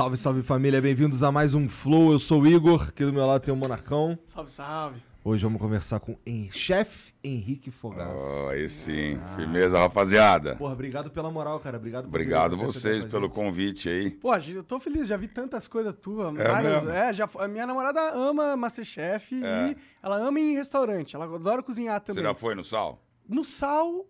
[0.00, 2.12] Salve, salve família, bem-vindos a mais um Flow.
[2.12, 4.18] Eu sou o Igor, aqui do meu lado tem o Monarcão.
[4.26, 5.02] Salve, salve.
[5.22, 6.18] Hoje vamos conversar com o
[6.50, 8.24] chefe Henrique Fogaça.
[8.40, 9.20] Oh, aí sim.
[9.36, 10.56] Firmeza, rapaziada.
[10.56, 11.76] Porra, obrigado pela moral, cara.
[11.76, 13.34] Obrigado por Obrigado vocês pelo gente.
[13.34, 14.10] convite aí.
[14.12, 16.34] Pô, gente, eu tô feliz, já vi tantas coisas tuas.
[16.38, 19.72] É várias- é, já, a minha namorada ama Masterchef É.
[19.72, 21.14] e ela ama ir em restaurante.
[21.14, 22.24] Ela adora cozinhar Você também.
[22.24, 23.04] já foi no sal?
[23.28, 24.06] No sal,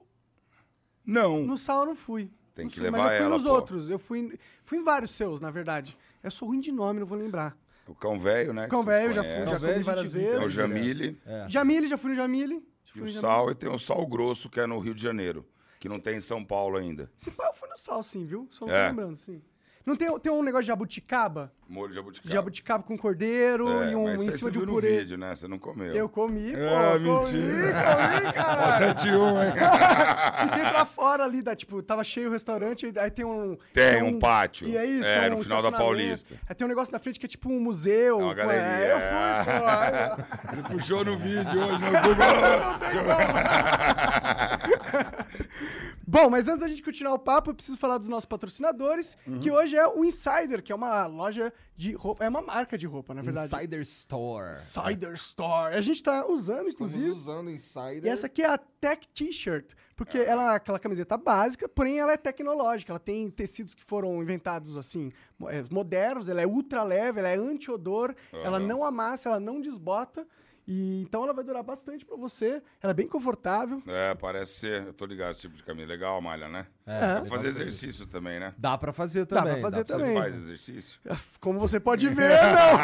[1.04, 1.42] Não.
[1.44, 2.30] no sal eu não fui.
[2.61, 3.50] Tem que fui, levar mas eu fui ela, nos pô.
[3.50, 3.91] outros.
[3.91, 5.97] Eu fui, fui em vários seus, na verdade.
[6.22, 7.56] Eu sou ruim de nome, não vou lembrar.
[7.86, 8.64] O cão velho, né?
[8.64, 9.47] que Cão vocês velho, já fui, conhecem.
[9.47, 10.28] já Cão velho, comi várias gente boa.
[10.28, 10.55] Tem o vezes.
[10.55, 12.55] Jamile Jamile, já fui no Jamile.
[12.55, 13.20] Já e fui o no Jamile.
[13.20, 13.50] sal.
[13.50, 15.47] E tem o sal grosso, que é no Rio de Janeiro.
[15.81, 17.11] Que não tem em São Paulo ainda.
[17.16, 18.47] Se pá, eu fui no sal, sim, viu?
[18.50, 18.83] Só não É.
[18.84, 19.42] tô lembrando, sim.
[19.86, 21.53] Não tem, tem um negócio de jabuticaba?
[21.70, 22.34] Molho de jabuticaba.
[22.34, 24.98] Jabuticaba com cordeiro É, e um em cima você de um viu no purê.
[24.98, 25.36] vídeo, né?
[25.36, 25.94] Você não comeu.
[25.94, 26.58] Eu comi, pô.
[26.58, 27.72] Ah, comi, mentira.
[28.20, 28.72] comi, cara.
[28.72, 29.52] 71, hein?
[30.50, 33.56] Fiquei pra fora ali, da, tipo, tava cheio o restaurante, aí tem um...
[33.72, 34.66] Tem um pátio.
[34.66, 35.70] E é isso, É, tem no um final da.
[35.70, 36.34] Paulista.
[36.48, 38.18] Aí tem um negócio na frente que é tipo um museu.
[38.18, 38.62] É uma pô, galeria.
[38.64, 39.08] É, eu fui,
[39.46, 39.66] pô.
[40.50, 42.26] aí, Ele puxou no vídeo hoje no Google.
[46.06, 49.38] Bom, mas antes da gente continuar o papo, eu preciso falar dos nossos patrocinadores, Uhum.
[49.38, 52.87] que hoje é o Insider, que é uma loja de roupa, é uma marca de
[52.87, 53.54] roupa, na verdade.
[53.54, 54.50] Insider Store.
[54.50, 55.75] Insider Store.
[55.75, 57.10] A gente tá usando, Estamos inclusive.
[57.10, 58.04] usando Insider.
[58.04, 62.12] E essa aqui é a Tech T-shirt, porque ela é aquela camiseta básica, porém ela
[62.12, 62.93] é tecnológica.
[62.93, 65.10] Ela tem tecidos que foram inventados assim,
[65.48, 68.66] é, modernos, ela é ultra leve, ela é anti-odor, ela Aham.
[68.66, 70.27] não amassa, ela não desbota.
[70.72, 72.62] E então ela vai durar bastante pra você.
[72.81, 73.82] Ela é bem confortável.
[73.88, 74.86] É, parece ser.
[74.86, 75.88] Eu tô ligado, esse tipo de camisa.
[75.88, 76.64] Legal a malha, né?
[76.86, 78.54] É, Vou fazer exercício também, né?
[78.56, 79.60] Dá pra fazer Dá também.
[79.60, 80.14] pra fazer pra também.
[80.14, 81.00] Você faz exercício?
[81.41, 82.80] Como você pode ver, não!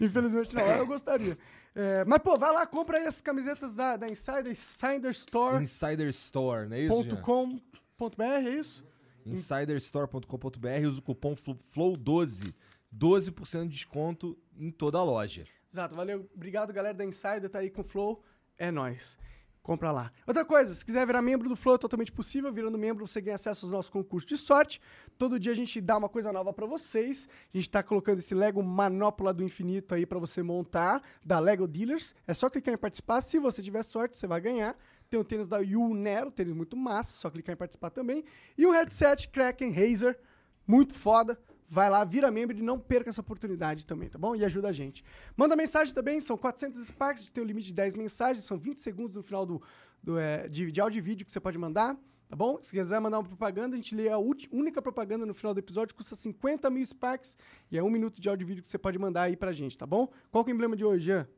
[0.06, 1.38] Infelizmente não, eu gostaria.
[1.74, 5.62] É, mas, pô, vai lá, compra aí as camisetas da, da Insider, Insider Store.
[5.62, 7.16] Insider Store, não é isso?
[7.22, 8.84] .com.br, é isso?
[9.26, 12.52] insiderstore.com.br, usa o cupom Flo- FLOW12,
[12.94, 15.44] 12% de desconto em toda a loja.
[15.72, 16.28] Exato, valeu.
[16.34, 18.22] Obrigado, galera da Insider, tá aí com o Flow.
[18.56, 19.18] É nóis.
[19.64, 20.12] Compra lá.
[20.26, 22.52] Outra coisa, se quiser virar membro do Flow, é totalmente possível.
[22.52, 24.78] Virando membro, você ganha acesso aos nossos concursos de sorte.
[25.16, 27.30] Todo dia a gente dá uma coisa nova pra vocês.
[27.52, 31.66] A gente tá colocando esse Lego Manopla do Infinito aí pra você montar, da Lego
[31.66, 32.14] Dealers.
[32.26, 33.22] É só clicar em participar.
[33.22, 34.76] Se você tiver sorte, você vai ganhar.
[35.08, 38.22] Tem o tênis da Yu Nero, tênis muito massa, só clicar em participar também.
[38.58, 40.18] E um headset Kraken Razer,
[40.66, 41.40] muito foda.
[41.74, 44.36] Vai lá, vira membro e não perca essa oportunidade também, tá bom?
[44.36, 45.04] E ajuda a gente.
[45.36, 49.16] Manda mensagem também, são 400 Sparks, tem um limite de 10 mensagens, são 20 segundos
[49.16, 49.60] no final do,
[50.00, 51.96] do, é, de, de áudio e vídeo que você pode mandar,
[52.28, 52.60] tá bom?
[52.62, 55.96] Se quiser mandar uma propaganda, a gente lê a única propaganda no final do episódio,
[55.96, 57.36] custa 50 mil Sparks
[57.72, 59.76] e é um minuto de áudio e vídeo que você pode mandar aí pra gente,
[59.76, 60.06] tá bom?
[60.30, 61.28] Qual é o emblema de hoje, Jean?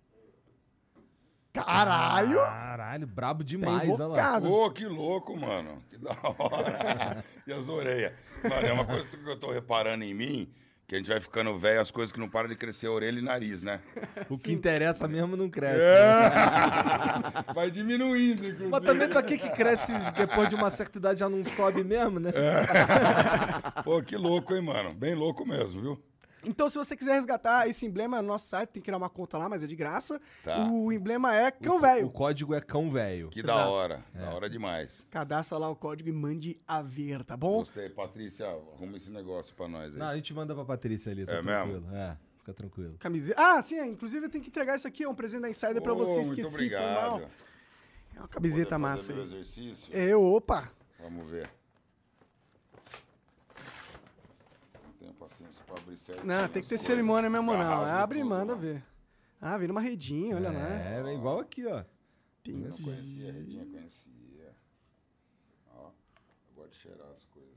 [1.65, 2.39] Caralho!
[2.39, 4.39] Caralho, brabo demais, olha lá.
[4.39, 5.83] Ô, que louco, mano.
[5.89, 7.25] Que da hora.
[7.47, 8.13] e as orelhas.
[8.43, 10.49] Mano, é uma coisa que eu tô reparando em mim,
[10.87, 13.23] que a gente vai ficando velho, as coisas que não param de crescer, orelha e
[13.23, 13.81] nariz, né?
[14.29, 15.81] O que interessa mesmo não cresce.
[15.81, 16.31] É.
[16.31, 17.45] né?
[17.55, 18.69] Vai diminuindo, inclusive.
[18.69, 22.21] Mas também pra que que cresce depois de uma certa idade já não sobe mesmo,
[22.21, 22.31] né?
[23.83, 24.95] Pô, que louco, hein, mano?
[24.95, 26.03] Bem louco mesmo, viu?
[26.47, 29.37] Então, se você quiser resgatar esse emblema no nosso site, tem que criar uma conta
[29.37, 30.21] lá, mas é de graça.
[30.45, 30.65] Tá.
[30.71, 32.09] O emblema é cão O velho.
[32.11, 33.29] código é cão velho.
[33.31, 33.71] Que da Exato.
[33.71, 34.05] hora.
[34.15, 35.05] Da hora demais.
[35.11, 37.59] Cadastra lá o código e mande a ver, tá bom?
[37.59, 37.89] Gostei.
[37.91, 39.99] Patrícia, arruma esse negócio pra nós aí.
[39.99, 41.81] Não, a gente manda pra Patrícia ali, tá É mesmo?
[41.81, 41.97] tranquilo.
[41.97, 42.97] É, fica tranquilo.
[42.99, 43.41] Camiseta.
[43.43, 43.87] Ah, sim, é.
[43.87, 46.21] inclusive eu tenho que entregar isso aqui, é um presente da Insider pra Ô, você,
[46.21, 46.95] muito esqueci, foi obrigado.
[47.21, 47.31] mal.
[48.15, 49.29] É uma camiseta Poder massa fazer meu aí.
[49.29, 49.93] exercício?
[49.95, 50.71] Eu, opa.
[51.01, 51.51] Vamos ver.
[54.85, 56.25] Não tenho paciência pra abrir certo.
[56.25, 57.85] Não, tem que ter cerimônia mesmo, não.
[57.85, 58.83] Abre e manda ver.
[59.41, 60.69] Ah, vem numa redinha, olha lá.
[60.69, 61.85] É, é igual aqui, ó.
[62.47, 64.55] Eu não conhecia, a Redinha conhecia.
[65.75, 67.53] Ó, eu gosto de cheirar as coisas.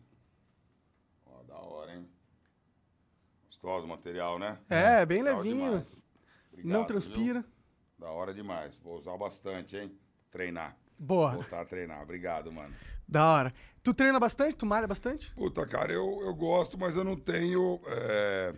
[1.28, 2.10] Ó, da hora, hein?
[3.46, 4.58] Gostoso o material, né?
[4.68, 5.86] É, bem Legal levinho.
[6.52, 6.86] Obrigado, não viu?
[6.88, 7.46] transpira.
[8.00, 8.78] Da hora demais.
[8.78, 9.96] Vou usar bastante, hein?
[10.32, 10.76] Treinar.
[10.98, 11.34] Boa.
[11.34, 12.02] Voltar a treinar.
[12.02, 12.74] Obrigado, mano.
[13.08, 13.54] Da hora.
[13.84, 14.56] Tu treina bastante?
[14.56, 15.32] Tu malha bastante?
[15.34, 17.80] Puta, cara, eu, eu gosto, mas eu não tenho.
[17.88, 18.54] é,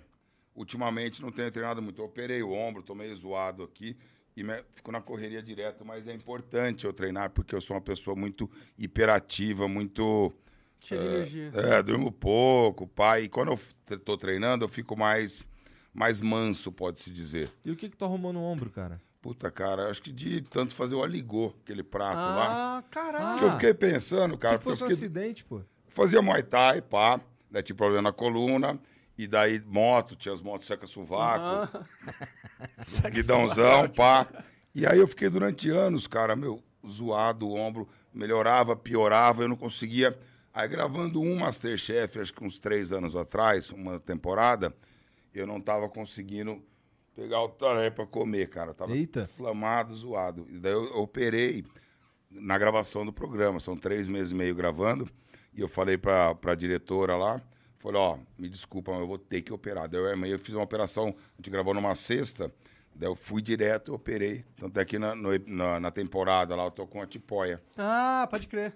[0.55, 2.01] ultimamente não tenho treinado muito.
[2.01, 3.95] Eu operei o ombro, tô meio zoado aqui
[4.35, 7.81] e me- fico na correria direto, mas é importante eu treinar porque eu sou uma
[7.81, 10.33] pessoa muito hiperativa, muito.
[10.83, 11.51] Cheia de energia.
[11.53, 13.25] É, durmo pouco, pai.
[13.25, 13.57] E quando
[13.89, 15.47] eu tô treinando, eu fico mais,
[15.93, 17.51] mais manso, pode-se dizer.
[17.63, 18.99] E o que que tu arrumou no ombro, cara?
[19.21, 22.77] Puta, cara, acho que de tanto fazer o aligô, aquele prato lá.
[22.79, 23.39] Ah, caralho.
[23.39, 25.61] Que eu fiquei pensando, cara, Se fosse um fiquei, acidente, pô.
[25.87, 27.21] Fazia Muay Thai, pá.
[27.49, 28.79] Daí tinha problema na coluna.
[29.15, 31.85] E daí moto, tinha as motos seca-sovaco,
[33.11, 34.25] guidãozão, pá.
[34.73, 37.87] E aí eu fiquei durante anos, cara, meu, zoado o ombro.
[38.11, 40.17] Melhorava, piorava, eu não conseguia.
[40.51, 44.75] Aí gravando um Masterchef, acho que uns três anos atrás, uma temporada,
[45.33, 46.61] eu não tava conseguindo
[47.15, 48.73] pegar o talher pra comer, cara.
[48.73, 49.21] Tava Eita.
[49.21, 50.47] inflamado, zoado.
[50.49, 51.65] E daí eu, eu operei
[52.29, 53.59] na gravação do programa.
[53.59, 55.09] São três meses e meio gravando.
[55.53, 57.41] E eu falei pra, pra diretora lá,
[57.79, 59.89] falei, ó, me desculpa, mas eu vou ter que operar.
[59.89, 62.49] Daí eu, eu fiz uma operação, a gente gravou numa sexta,
[62.95, 64.45] daí eu fui direto e operei.
[64.55, 67.61] Tanto é que na, no- na, na temporada lá eu tô com a tipóia.
[67.77, 68.73] Ah, pode crer.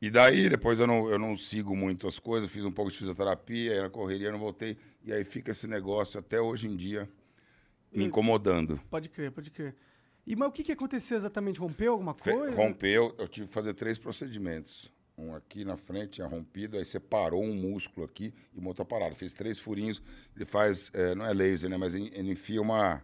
[0.00, 2.96] E daí, depois eu não, eu não sigo muito as coisas, fiz um pouco de
[2.98, 4.78] fisioterapia, aí na correria não voltei.
[5.04, 7.06] E aí fica esse negócio até hoje em dia
[7.94, 8.80] me incomodando.
[8.90, 9.74] Pode crer, pode crer.
[10.26, 11.60] E mas o que, que aconteceu exatamente?
[11.60, 12.56] Rompeu alguma Fe- coisa?
[12.56, 14.92] Rompeu, eu tive que fazer três procedimentos.
[15.16, 19.14] Um aqui na frente, tinha rompido, aí separou um músculo aqui e uma outra parada.
[19.14, 20.02] Fez três furinhos,
[20.34, 21.76] ele faz, é, não é laser, né?
[21.76, 23.00] Mas ele, ele enfia uma,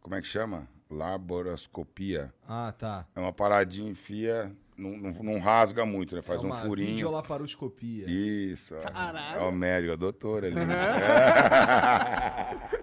[0.00, 0.68] como é que chama?
[0.88, 2.32] Laboroscopia.
[2.46, 3.06] Ah, tá.
[3.16, 6.22] É uma paradinha, enfia, não, não, não rasga muito, né?
[6.22, 6.90] Faz é um uma furinho.
[6.90, 8.04] videolaparoscopia.
[8.08, 8.76] Isso.
[8.76, 9.40] Caralho.
[9.40, 10.54] É o médico, a doutora ali.
[10.54, 10.66] né?
[12.72, 12.78] Não,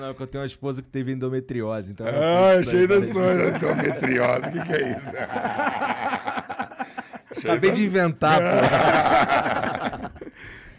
[0.00, 2.06] não, que eu tenho uma esposa que teve endometriose, então...
[2.06, 3.54] Ah, eu cheio das coisas.
[3.56, 5.12] Endometriose, o que, que é isso?
[7.42, 8.46] Acabei de inventar, pô.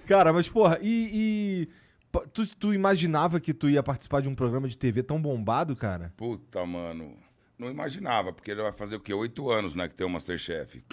[0.08, 1.68] Cara, mas porra, e...
[1.72, 1.84] e-
[2.32, 6.14] Tu, tu imaginava que tu ia participar de um programa de TV tão bombado, cara?
[6.16, 7.18] Puta, mano.
[7.58, 9.12] Não imaginava, porque ele vai fazer o quê?
[9.16, 10.84] Oito anos, né, que tem o Masterchef.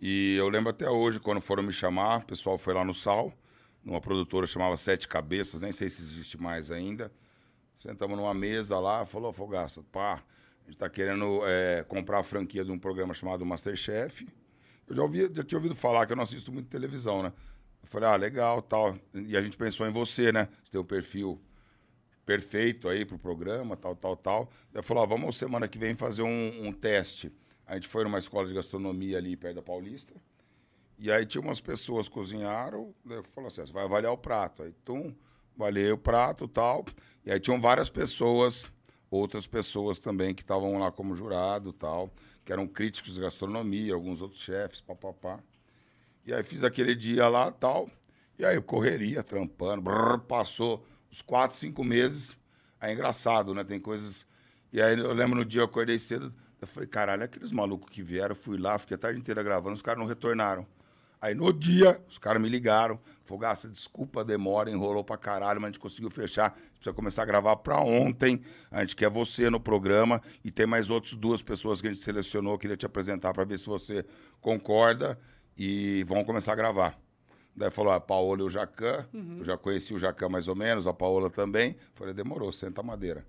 [0.00, 3.32] E eu lembro até hoje, quando foram me chamar, o pessoal foi lá no Sal,
[3.84, 7.12] numa produtora chamava Sete Cabeças, nem sei se existe mais ainda.
[7.76, 10.22] Sentamos numa mesa lá, falou, Fogaça, pá,
[10.64, 14.26] a gente tá querendo é, comprar a franquia de um programa chamado Masterchef.
[14.86, 17.32] Eu já, ouvi, já tinha ouvido falar que eu não assisto muito televisão, né?
[17.82, 18.96] Eu falei, ah, legal, tal.
[19.14, 20.48] E a gente pensou em você, né?
[20.62, 21.40] Você tem um perfil
[22.24, 24.50] perfeito aí pro programa, tal, tal, tal.
[24.72, 27.30] Daí falou, ó, vamos semana que vem fazer um, um teste.
[27.66, 30.14] A gente foi numa escola de gastronomia ali perto da Paulista.
[30.98, 32.94] E aí tinha umas pessoas cozinharam,
[33.32, 34.62] falou assim, "Ah, você vai avaliar o prato.
[34.62, 35.14] Aí, tum,
[35.58, 36.84] avaliei o prato tal.
[37.24, 38.70] E aí tinham várias pessoas,
[39.10, 42.12] outras pessoas também que estavam lá como jurado tal,
[42.44, 45.40] que eram críticos de gastronomia, alguns outros chefes, papapá.
[46.26, 47.88] E aí fiz aquele dia lá tal.
[48.38, 52.36] E aí eu correria, trampando, brrr, passou uns quatro, cinco meses.
[52.80, 53.62] Aí é engraçado, né?
[53.62, 54.26] Tem coisas.
[54.72, 58.02] E aí eu lembro no dia eu acordei cedo, eu falei, caralho, aqueles malucos que
[58.02, 60.66] vieram, fui lá, fiquei a tarde inteira gravando, os caras não retornaram.
[61.24, 65.68] Aí no dia, os caras me ligaram, Fogaça, desculpa a demora, enrolou pra caralho, mas
[65.68, 66.52] a gente conseguiu fechar.
[66.52, 68.42] A gente precisa começar a gravar pra ontem.
[68.70, 72.02] A gente quer você no programa e tem mais outras duas pessoas que a gente
[72.02, 74.04] selecionou, queria te apresentar pra ver se você
[74.38, 75.18] concorda
[75.56, 77.00] e vamos começar a gravar.
[77.56, 80.86] Daí falou, a Paola e o Jacan, eu já conheci o Jacan mais ou menos,
[80.86, 81.74] a Paola também.
[81.94, 83.24] Falei, demorou, senta a madeira.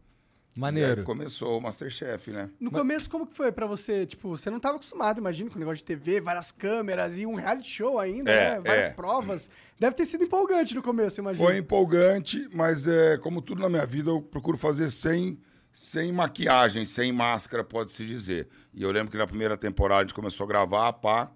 [0.55, 1.01] E Maneiro.
[1.01, 2.49] aí começou o Masterchef, né?
[2.59, 4.05] No começo, como que foi pra você?
[4.05, 7.35] Tipo, você não tava acostumado, imagino, com o negócio de TV, várias câmeras e um
[7.35, 8.61] reality show ainda, É, né?
[8.61, 8.89] Várias é.
[8.91, 9.49] provas.
[9.77, 11.45] Deve ter sido empolgante no começo, imagino.
[11.45, 15.37] Foi empolgante, mas é, como tudo na minha vida, eu procuro fazer sem,
[15.73, 18.47] sem maquiagem, sem máscara, pode-se dizer.
[18.73, 21.29] E eu lembro que na primeira temporada a gente começou a gravar, pá.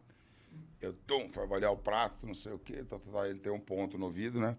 [0.82, 3.52] Eu, tum, foi avaliar o prato, não sei o quê, tá, tá, tá, ele tem
[3.52, 4.56] um ponto no ouvido, né?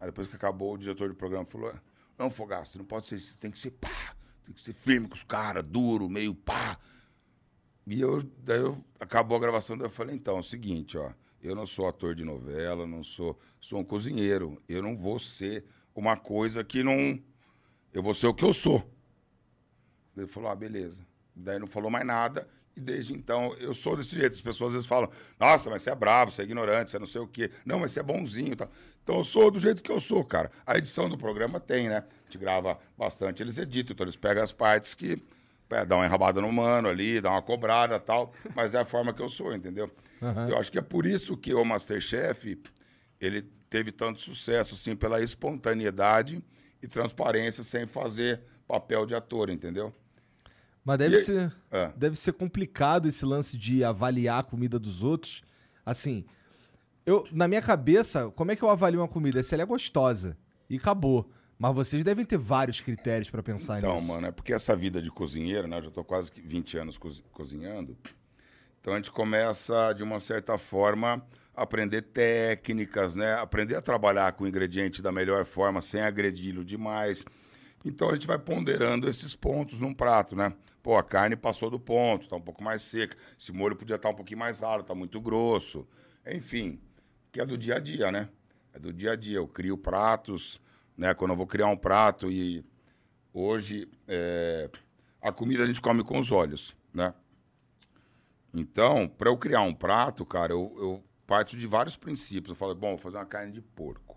[0.00, 1.72] Aí depois que acabou, o diretor do programa falou:
[2.18, 5.14] Não, Fogaça, não pode ser isso, tem que ser pá, tem que ser firme com
[5.14, 6.78] os caras, duro, meio pá.
[7.86, 11.12] E eu, daí eu, acabou a gravação, daí eu falei, então, é o seguinte, ó,
[11.40, 15.64] eu não sou ator de novela, não sou, sou um cozinheiro, eu não vou ser
[15.94, 17.22] uma coisa que não,
[17.92, 18.84] eu vou ser o que eu sou.
[20.16, 21.06] Ele falou, ah, beleza.
[21.34, 22.48] Daí não falou mais nada,
[22.78, 24.32] e desde então eu sou desse jeito.
[24.32, 27.06] As pessoas às vezes falam, nossa, mas você é bravo, você é ignorante, você não
[27.06, 27.50] sei o quê.
[27.66, 28.54] Não, mas você é bonzinho.
[28.54, 28.68] Tá?
[29.02, 30.50] Então eu sou do jeito que eu sou, cara.
[30.64, 31.98] A edição do programa tem, né?
[31.98, 35.20] A gente grava bastante, eles editam, então eles pegam as partes que
[35.70, 38.84] é, dá uma enrabada no mano ali, dá uma cobrada e tal, mas é a
[38.84, 39.90] forma que eu sou, entendeu?
[40.48, 42.58] Eu acho que é por isso que o Masterchef
[43.20, 46.42] ele teve tanto sucesso, assim, pela espontaneidade
[46.82, 49.94] e transparência, sem fazer papel de ator, entendeu?
[50.84, 51.90] Mas deve E- ser, É.
[51.96, 55.42] deve ser complicado esse lance de avaliar a comida dos outros.
[55.84, 56.24] Assim,
[57.04, 59.42] eu na minha cabeça, como é que eu avalio uma comida?
[59.42, 60.36] Se ela é gostosa.
[60.70, 61.30] E acabou.
[61.58, 64.06] Mas vocês devem ter vários critérios pra pensar Então, nisso.
[64.06, 65.78] mano, é porque essa vida de cozinheiro, né?
[65.78, 67.96] Eu já tô quase que 20 anos cozi- cozinhando.
[68.80, 71.20] Então a gente começa, de uma certa forma,
[71.56, 73.34] a aprender técnicas, né?
[73.34, 77.24] Aprender a trabalhar com o ingrediente da melhor forma, sem agredi-lo demais.
[77.84, 80.52] Então a gente vai ponderando esses pontos num prato, né?
[80.82, 83.16] Pô, a carne passou do ponto, tá um pouco mais seca.
[83.38, 85.86] Esse molho podia estar um pouquinho mais ralo, tá muito grosso.
[86.26, 86.80] Enfim,
[87.30, 88.28] que é do dia a dia, né?
[88.72, 89.38] É do dia a dia.
[89.38, 90.60] Eu crio pratos,
[90.96, 91.14] né?
[91.14, 92.64] Quando eu vou criar um prato e
[93.32, 94.70] hoje é,
[95.20, 97.12] a comida a gente come com os olhos, né?
[98.52, 102.50] Então, para eu criar um prato, cara, eu, eu parto de vários princípios.
[102.50, 104.07] Eu falo, bom, vou fazer uma carne de porco.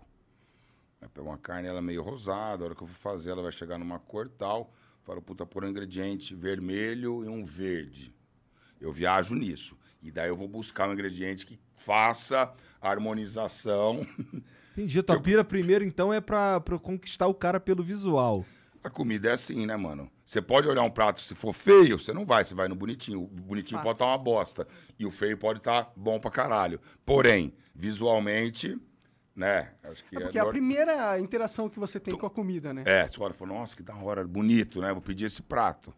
[1.18, 3.78] Uma carne, ela é meio rosada, a hora que eu for fazer, ela vai chegar
[3.78, 4.72] numa cor tal.
[5.02, 8.14] Falo, puta, por um ingrediente vermelho e um verde.
[8.80, 9.76] Eu viajo nisso.
[10.02, 14.06] E daí eu vou buscar um ingrediente que faça a harmonização.
[14.72, 14.98] Entendi.
[14.98, 18.44] A tua pira primeiro, então, é pra, pra conquistar o cara pelo visual.
[18.82, 20.10] A comida é assim, né, mano?
[20.24, 23.22] Você pode olhar um prato, se for feio, você não vai, você vai no bonitinho.
[23.22, 23.84] O bonitinho Fato.
[23.84, 24.66] pode estar uma bosta.
[24.98, 26.80] E o feio pode estar bom pra caralho.
[27.04, 28.76] Porém, visualmente,
[29.34, 29.70] né?
[29.84, 32.72] Acho que É é, porque é a primeira interação que você tem com a comida,
[32.74, 32.82] né?
[32.86, 34.92] É, você olha e fala, nossa, que da hora, bonito, né?
[34.92, 35.92] Vou pedir esse prato.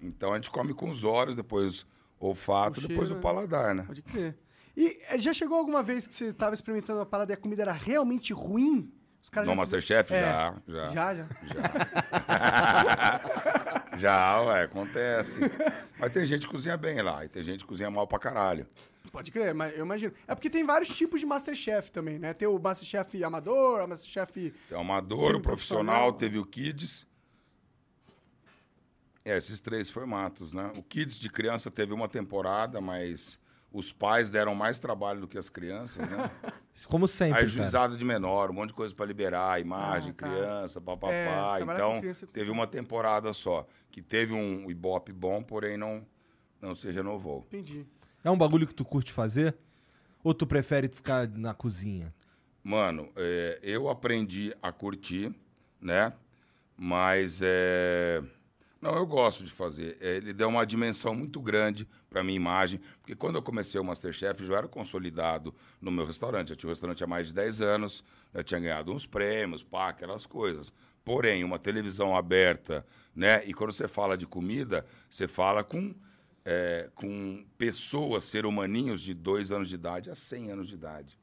[0.00, 1.86] Então a gente come com os olhos, depois
[2.20, 3.84] o olfato, O depois cheiro, o paladar, né?
[3.86, 4.36] Pode crer.
[4.76, 7.62] E eh, já chegou alguma vez que você tava experimentando uma parada e a comida
[7.62, 8.92] era realmente ruim?
[9.20, 10.20] Os caras No já Masterchef, É.
[10.20, 10.88] já, já.
[10.90, 11.26] Já, já.
[13.98, 15.40] Já, ué, acontece.
[15.98, 18.66] Mas tem gente que cozinha bem lá, e tem gente que cozinha mal pra caralho.
[19.10, 20.12] Pode crer, mas eu imagino.
[20.26, 22.34] É porque tem vários tipos de Masterchef também, né?
[22.34, 24.52] Tem o Masterchef amador, o Masterchef...
[24.68, 27.06] Tem o amador, o profissional, teve o Kids.
[29.24, 30.72] É, esses três formatos, né?
[30.76, 33.38] O Kids de criança teve uma temporada, mas
[33.70, 36.30] os pais deram mais trabalho do que as crianças, né?
[36.88, 37.34] Como sempre.
[37.34, 37.46] Aí cara.
[37.48, 40.28] juizado de menor, um monte de coisa pra liberar, imagem, Ah, tá.
[40.28, 41.58] criança, É, papapá.
[41.64, 46.06] com então, criança é teve uma temporada só, que teve um Ibope bom, porém não,
[46.62, 47.44] não se renovou.
[47.48, 47.84] Entendi.
[48.24, 49.56] É um bagulho que tu curte fazer?
[50.22, 52.12] Ou tu prefere ficar na cozinha?
[52.62, 55.34] Mano, é, eu aprendi a curtir,
[55.80, 56.12] né?
[56.76, 58.22] Mas é.
[58.80, 59.96] Não, eu gosto de fazer.
[60.00, 63.84] É, ele deu uma dimensão muito grande para minha imagem, porque quando eu comecei o
[63.84, 66.50] Masterchef, já era consolidado no meu restaurante.
[66.50, 69.88] Eu tinha um restaurante há mais de 10 anos, eu tinha ganhado uns prêmios, pá,
[69.88, 70.72] aquelas coisas.
[71.04, 73.42] Porém, uma televisão aberta, né?
[73.46, 75.94] E quando você fala de comida, você fala com,
[76.50, 81.18] é, com pessoas, ser humaninhos de 2 anos de idade a 100 anos de idade.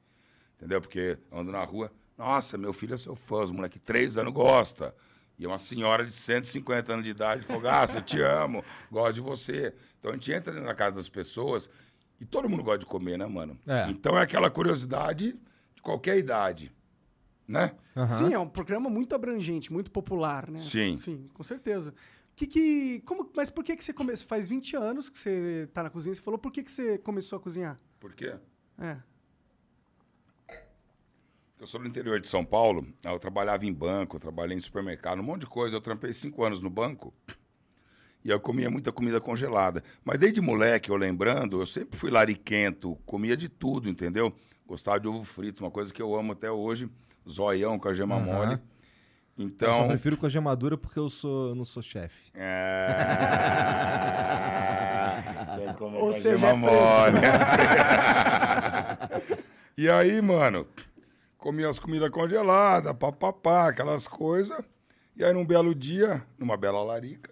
[0.56, 0.80] Entendeu?
[0.80, 4.94] Porque ando na rua, nossa, meu filho é seu fã, os moleque três anos gosta.
[5.40, 9.16] E é uma senhora de 150 anos de idade falou, ah, eu te amo, gosto
[9.16, 9.74] de você.
[10.00, 11.72] Então a gente entra dentro da casa das pessoas
[12.22, 13.58] e todo mundo gosta de comer, né, mano?
[13.66, 13.90] É.
[13.90, 15.34] Então é aquela curiosidade
[15.76, 16.72] de qualquer idade,
[17.48, 17.74] né?
[17.98, 18.08] Aham.
[18.08, 20.60] Sim, é um programa muito abrangente, muito popular, né?
[20.60, 21.00] Sim.
[21.00, 21.96] Sim, com certeza.
[22.36, 24.28] Que que, como, mas por que, que você começou?
[24.28, 27.38] Faz 20 anos que você tá na cozinha, você falou, por que, que você começou
[27.38, 27.78] a cozinhar?
[28.00, 28.36] Por quê?
[28.78, 28.98] É.
[31.58, 35.20] Eu sou do interior de São Paulo, eu trabalhava em banco, eu trabalhei em supermercado,
[35.20, 35.78] um monte de coisa.
[35.78, 37.14] Eu trampei cinco anos no banco
[38.24, 39.82] e eu comia muita comida congelada.
[40.04, 44.36] Mas desde moleque, eu lembrando, eu sempre fui lariquento, comia de tudo, entendeu?
[44.68, 46.90] Gostava de ovo frito, uma coisa que eu amo até hoje,
[47.28, 48.26] zoião com a gema Aham.
[48.26, 48.60] mole.
[49.38, 49.74] Eu Então...
[49.74, 52.32] só prefiro com a gemadura porque eu sou, eu não sou chefe.
[52.34, 52.86] É...
[55.78, 57.18] Como Ou seja, é mole.
[59.78, 60.66] e aí, mano,
[61.38, 64.58] comia as comidas congeladas, papapá, aquelas coisas.
[65.16, 67.32] E aí, num belo dia, numa bela larica,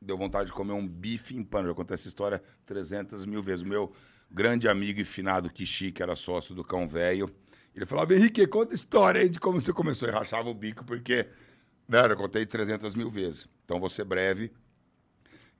[0.00, 1.66] deu vontade de comer um bife em pano.
[1.66, 3.62] Eu já contei essa história 300 mil vezes.
[3.62, 3.92] O meu
[4.30, 7.30] grande amigo e finado Kishi, que era sócio do Cão Velho,
[7.74, 10.08] ele falava, Henrique, conta a história aí de como você começou.
[10.08, 11.28] E rachava o bico, porque
[11.88, 13.48] né, eu contei 300 mil vezes.
[13.64, 14.52] Então, vou ser breve.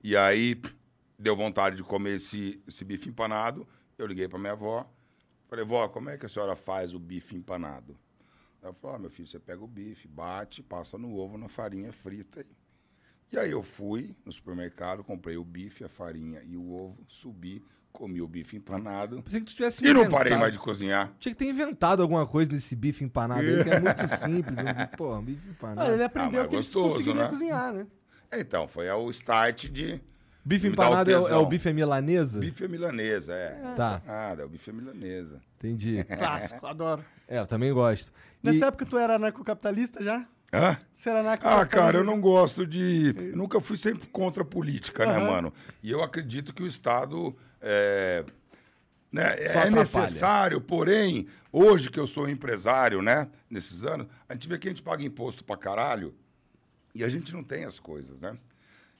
[0.03, 0.59] E aí,
[1.19, 3.67] deu vontade de comer esse, esse bife empanado.
[3.97, 4.89] Eu liguei para minha avó.
[5.47, 7.97] Falei, vó, como é que a senhora faz o bife empanado?
[8.61, 11.93] Ela falou, ah, meu filho, você pega o bife, bate, passa no ovo, na farinha
[11.93, 12.43] frita.
[13.31, 17.63] E aí eu fui no supermercado, comprei o bife, a farinha e o ovo, subi,
[17.95, 19.21] comi o bife empanado.
[19.23, 21.13] Pensei que tu tivesse E não parei mais de cozinhar.
[21.19, 24.59] Tinha que ter inventado alguma coisa nesse bife empanado aí, que é muito simples.
[24.59, 25.91] Bife, pô, bife Ah, empanado.
[25.93, 27.29] ele aprendeu mas que ele gostoso, conseguiria né?
[27.29, 27.87] cozinhar, né?
[28.33, 30.01] Então, foi o start de,
[30.43, 32.39] Bife empanado é, o- é o bife é milanesa?
[32.39, 33.73] Bife é milanesa, é.
[33.75, 35.41] Tá, Ah, é o bife é milanesa.
[35.57, 36.03] entendi.
[36.17, 37.03] Clássico, adoro.
[37.27, 38.09] É, eu também gosto.
[38.43, 40.27] E- Nessa época tu era anarcocapitalista já?
[40.53, 40.77] Hã?
[40.93, 41.77] Você era anarcocapitalista?
[41.77, 43.15] Ah, cara, eu não gosto de.
[43.31, 45.25] Eu nunca fui sempre contra a política, né, Aham.
[45.27, 45.53] mano?
[45.81, 47.35] E eu acredito que o Estado
[47.65, 48.23] é,
[49.11, 49.47] né, é
[50.03, 54.71] necessário, porém, hoje que eu sou empresário, né, nesses anos, a gente vê que a
[54.71, 56.13] gente paga imposto pra caralho
[56.93, 58.37] e a gente não tem as coisas, né?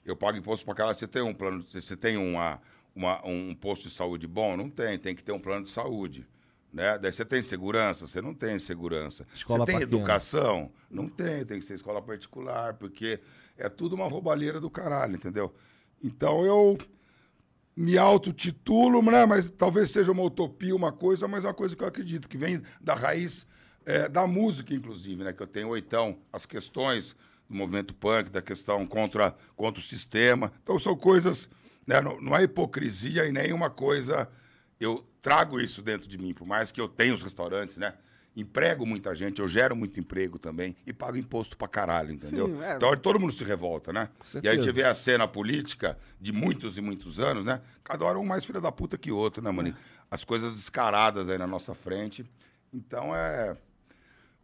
[0.03, 0.95] Eu pago imposto pra caralho.
[0.95, 2.59] Você tem um plano, você tem uma,
[2.95, 4.55] uma- um posto de saúde bom?
[4.57, 6.27] Não tem, tem que ter um plano de saúde.
[6.71, 6.97] Né?
[6.97, 8.05] Daí você tem segurança?
[8.05, 9.25] Você não tem segurança.
[9.33, 10.71] Escola você tem educação?
[10.91, 13.19] Não tem, tem que ser escola particular, porque
[13.57, 15.55] é tudo uma roubalheira do caralho, entendeu?
[16.03, 16.77] Então eu
[17.75, 19.25] me autotitulo, né?
[19.25, 22.37] mas talvez seja uma utopia, uma coisa, mas é uma coisa que eu acredito, que
[22.37, 23.45] vem da raiz
[23.85, 25.33] eh, da música, inclusive, né?
[25.33, 27.15] Que eu tenho oitão, as questões
[27.47, 30.51] do movimento punk, da questão contra, contra o sistema.
[30.63, 31.49] Então são coisas,
[31.85, 32.01] né?
[32.01, 34.29] não, não é hipocrisia e nem uma coisa.
[34.79, 37.93] Eu trago isso dentro de mim, por mais que eu tenha os restaurantes, né?
[38.35, 42.47] Emprego muita gente, eu gero muito emprego também e pago imposto pra caralho, entendeu?
[42.47, 42.75] Sim, é.
[42.75, 44.09] Então todo mundo se revolta, né?
[44.43, 47.61] E aí a gente vê a cena política de muitos e muitos anos, né?
[47.83, 49.73] Cada hora um mais filho da puta que outro, né, mano?
[50.11, 52.25] As coisas descaradas aí na nossa frente.
[52.73, 53.55] Então é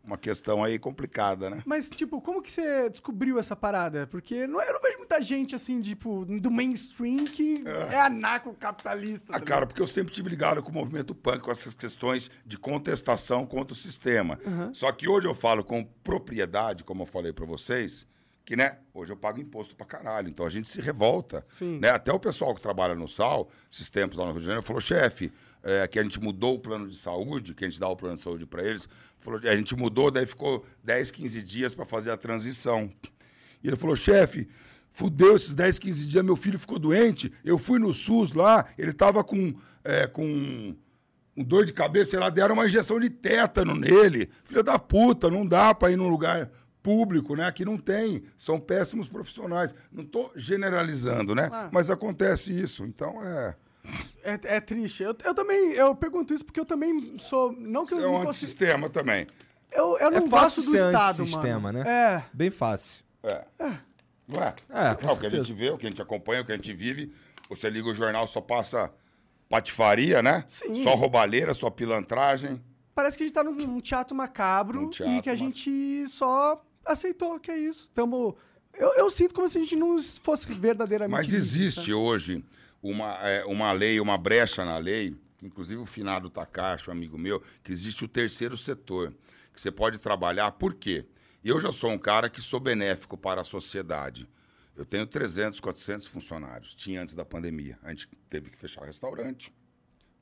[0.04, 1.62] uma questão aí complicada, né?
[1.66, 4.08] Mas, tipo, como que você descobriu essa parada?
[4.08, 9.36] Porque não, eu não vejo muita gente, assim, tipo, do mainstream que é, anarcocapitalista.
[9.36, 12.32] Ah, tá cara, porque eu sempre tive ligado com o movimento punk, com essas questões
[12.46, 14.40] de contestação contra o sistema.
[14.74, 18.08] Só que hoje eu falo com propriedade, como eu falei pra vocês,
[18.44, 20.28] que, né, hoje eu pago imposto pra caralho.
[20.28, 21.46] Então a gente se revolta.
[21.50, 21.80] Sim.
[21.80, 21.90] Né?
[21.90, 24.82] Até o pessoal que trabalha no SAL, esses tempos lá no Rio de Janeiro, falou,
[24.82, 25.32] chefe,
[25.64, 28.16] é, que a gente mudou o plano de saúde, que a gente dá o plano
[28.16, 28.88] de saúde pra eles,
[29.20, 32.92] falou, a gente mudou, daí ficou 10, 15 dias pra fazer a transição.
[33.64, 34.48] E ele falou, chefe,
[34.92, 38.94] fudeu esses 10, 15 dias, meu filho ficou doente, eu fui no SUS lá, ele
[38.94, 39.54] tava com,
[39.84, 40.76] é, com
[41.36, 44.30] um dor de cabeça, sei lá, deram uma injeção de tétano nele.
[44.44, 46.50] Filho da puta, não dá pra ir num lugar
[46.84, 47.46] público, né?
[47.46, 49.74] Aqui não tem, são péssimos profissionais.
[49.92, 51.48] Não tô generalizando, né?
[51.48, 51.70] Claro.
[51.72, 53.56] Mas acontece isso, então é...
[54.24, 55.04] É, é triste.
[55.04, 58.08] Eu, eu também, eu pergunto isso porque eu também sou, não que Isso eu é
[58.08, 58.30] um consigo...
[58.30, 59.26] antissistema também.
[59.72, 61.72] Eu, eu não É gosto do ser Estado, mano.
[61.72, 61.84] né?
[61.90, 62.24] É.
[62.34, 63.04] Bem fácil.
[63.24, 63.46] É.
[64.28, 64.54] Não é?
[64.70, 66.56] É, com o que a gente vê, o que a gente acompanha, o que a
[66.56, 67.12] gente vive.
[67.50, 68.92] Você liga o jornal, só passa
[69.50, 70.46] patifaria, né?
[70.48, 70.76] Sim.
[70.84, 72.62] Só roubalheira, só pilantragem.
[72.96, 76.64] Parece que a gente tá num, teatro macabro Num teatro e que a gente só
[76.86, 77.90] aceitou que é isso.
[77.94, 78.36] Tamo...
[78.74, 81.12] Eu, eu sinto como se a gente não fosse verdadeiramente.
[81.12, 81.94] Mas existe sabe?
[81.94, 82.44] hoje
[82.82, 87.42] uma, é, uma lei, uma brecha na lei, inclusive o finado Takashi, um amigo meu,
[87.64, 89.14] que existe o terceiro setor,
[89.54, 90.52] que você pode trabalhar.
[90.54, 91.06] Por quê?
[91.44, 94.28] Eu já sou um cara que sou benéfico para a sociedade.
[94.76, 96.74] Eu tenho 300, 400 funcionários.
[96.74, 97.78] Tinha antes da pandemia.
[97.84, 99.52] A gente teve que fechar restaurante.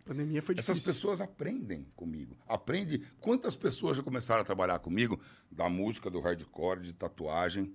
[0.02, 0.72] A pandemia foi difícil.
[0.72, 2.38] Essas pessoas aprendem comigo.
[2.48, 3.04] Aprende.
[3.20, 5.20] Quantas pessoas já começaram a trabalhar comigo
[5.52, 7.74] da música, do hardcore, de tatuagem?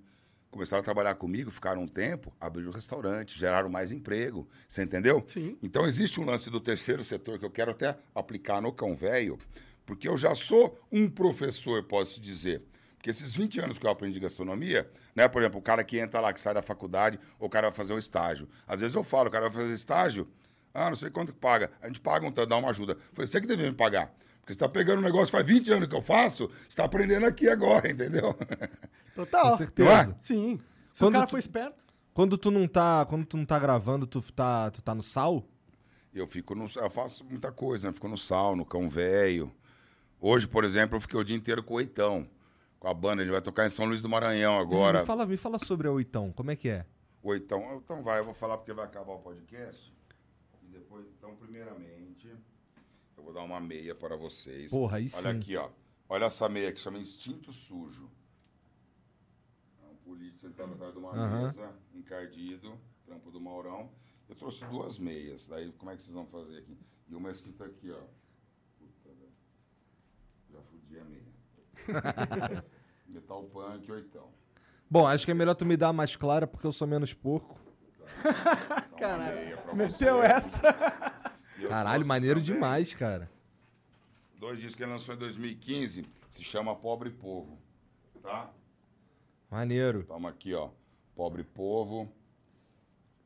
[0.55, 4.47] Começaram a trabalhar comigo, ficaram um tempo, abriram restaurante, geraram mais emprego.
[4.65, 5.21] Você entendeu?
[5.27, 5.57] Sim.
[5.61, 9.37] Então existe um lance do terceiro setor que eu quero até aplicar no cão velho,
[9.85, 12.61] porque eu já sou um professor, posso dizer.
[12.95, 15.27] Porque esses 20 anos que eu aprendi gastronomia, né?
[15.27, 17.75] Por exemplo, o cara que entra lá, que sai da faculdade, ou o cara vai
[17.75, 18.47] fazer um estágio.
[18.65, 20.25] Às vezes eu falo, o cara vai fazer estágio,
[20.73, 21.69] ah, não sei quanto que paga.
[21.81, 22.97] A gente paga um tanto, dá uma ajuda.
[23.11, 24.07] Foi você que devia me pagar.
[24.39, 27.25] Porque você está pegando um negócio faz 20 anos que eu faço, você está aprendendo
[27.25, 28.33] aqui agora, entendeu?
[29.15, 29.51] Total.
[29.51, 30.17] Com certeza.
[30.19, 30.59] Sim.
[30.91, 31.83] Se Quando o cara tu- for esperto.
[32.13, 35.43] Quando tu não tá, quando tu não tá gravando, tu tá, tu tá no sal?
[36.13, 37.93] Eu fico no, eu faço muita coisa, né?
[37.93, 39.51] Fico no sal, no cão velho.
[40.21, 42.25] Hoje, por exemplo, eu fiquei o dia inteiro com o Oitão,
[42.79, 43.21] com a banda.
[43.21, 45.01] A gente vai tocar em São Luís do Maranhão agora.
[45.01, 46.85] Me fala, me fala sobre a Oitão, como é que é?
[47.21, 49.93] O Oitão, então vai, eu vou falar porque vai acabar o podcast.
[50.63, 52.29] E depois, então, primeiramente,
[53.17, 54.71] eu vou dar uma meia para vocês.
[54.71, 55.37] Porra, aí Olha sim.
[55.39, 55.69] aqui, ó.
[56.07, 58.09] Olha essa meia que chama Instinto Sujo.
[60.45, 61.41] Sentado atrás de uma Aham.
[61.43, 63.89] mesa, encardido, trampo do Maurão.
[64.29, 65.47] Eu trouxe duas meias.
[65.47, 66.77] Daí, como é que vocês vão fazer aqui?
[67.09, 67.97] E uma escrita aqui, ó.
[68.77, 69.31] Puta, velho.
[70.53, 72.63] Já fudi a meia.
[73.07, 74.29] Metal Punk, oitão.
[74.87, 77.59] Bom, acho que é melhor tu me dar mais clara porque eu sou menos porco.
[78.95, 80.25] Então, Caralho, Meteu você.
[80.25, 80.73] essa.
[81.67, 83.29] Caralho, maneiro também demais, cara.
[84.39, 87.59] Dois discos que ele lançou em 2015, se chama Pobre Povo.
[88.21, 88.49] Tá?
[89.55, 90.03] Maneiro.
[90.03, 90.69] Toma aqui, ó.
[91.15, 92.11] Pobre Povo.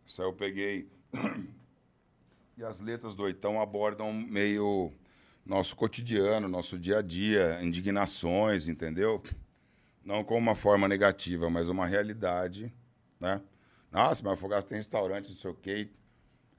[0.05, 0.87] Isso aí eu peguei.
[2.55, 4.91] e as letras do Oitão abordam meio
[5.43, 9.23] nosso cotidiano, nosso dia a dia, indignações, entendeu?
[10.05, 12.71] Não com uma forma negativa, mas uma realidade,
[13.19, 13.41] né?
[13.91, 15.89] Nossa, mas Afogados tem restaurante, não sei o quê.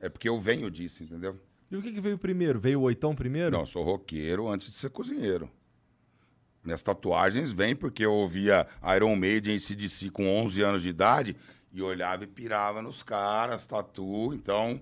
[0.00, 1.40] É porque eu venho disso, entendeu?
[1.70, 2.58] E o que, que veio primeiro?
[2.58, 3.52] Veio o oitão primeiro?
[3.52, 5.48] Não, eu sou roqueiro antes de ser cozinheiro.
[6.62, 11.36] Minhas tatuagens vêm porque eu ouvia Iron Maiden e CDC com 11 anos de idade
[11.72, 14.34] e olhava e pirava nos caras, tatu.
[14.34, 14.80] Então,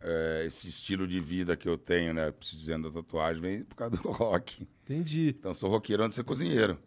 [0.00, 3.96] é, esse estilo de vida que eu tenho, né, precisando da tatuagem, vem por causa
[3.96, 4.66] do rock.
[4.84, 5.28] Entendi.
[5.38, 6.78] Então, sou roqueiro antes de ser cozinheiro.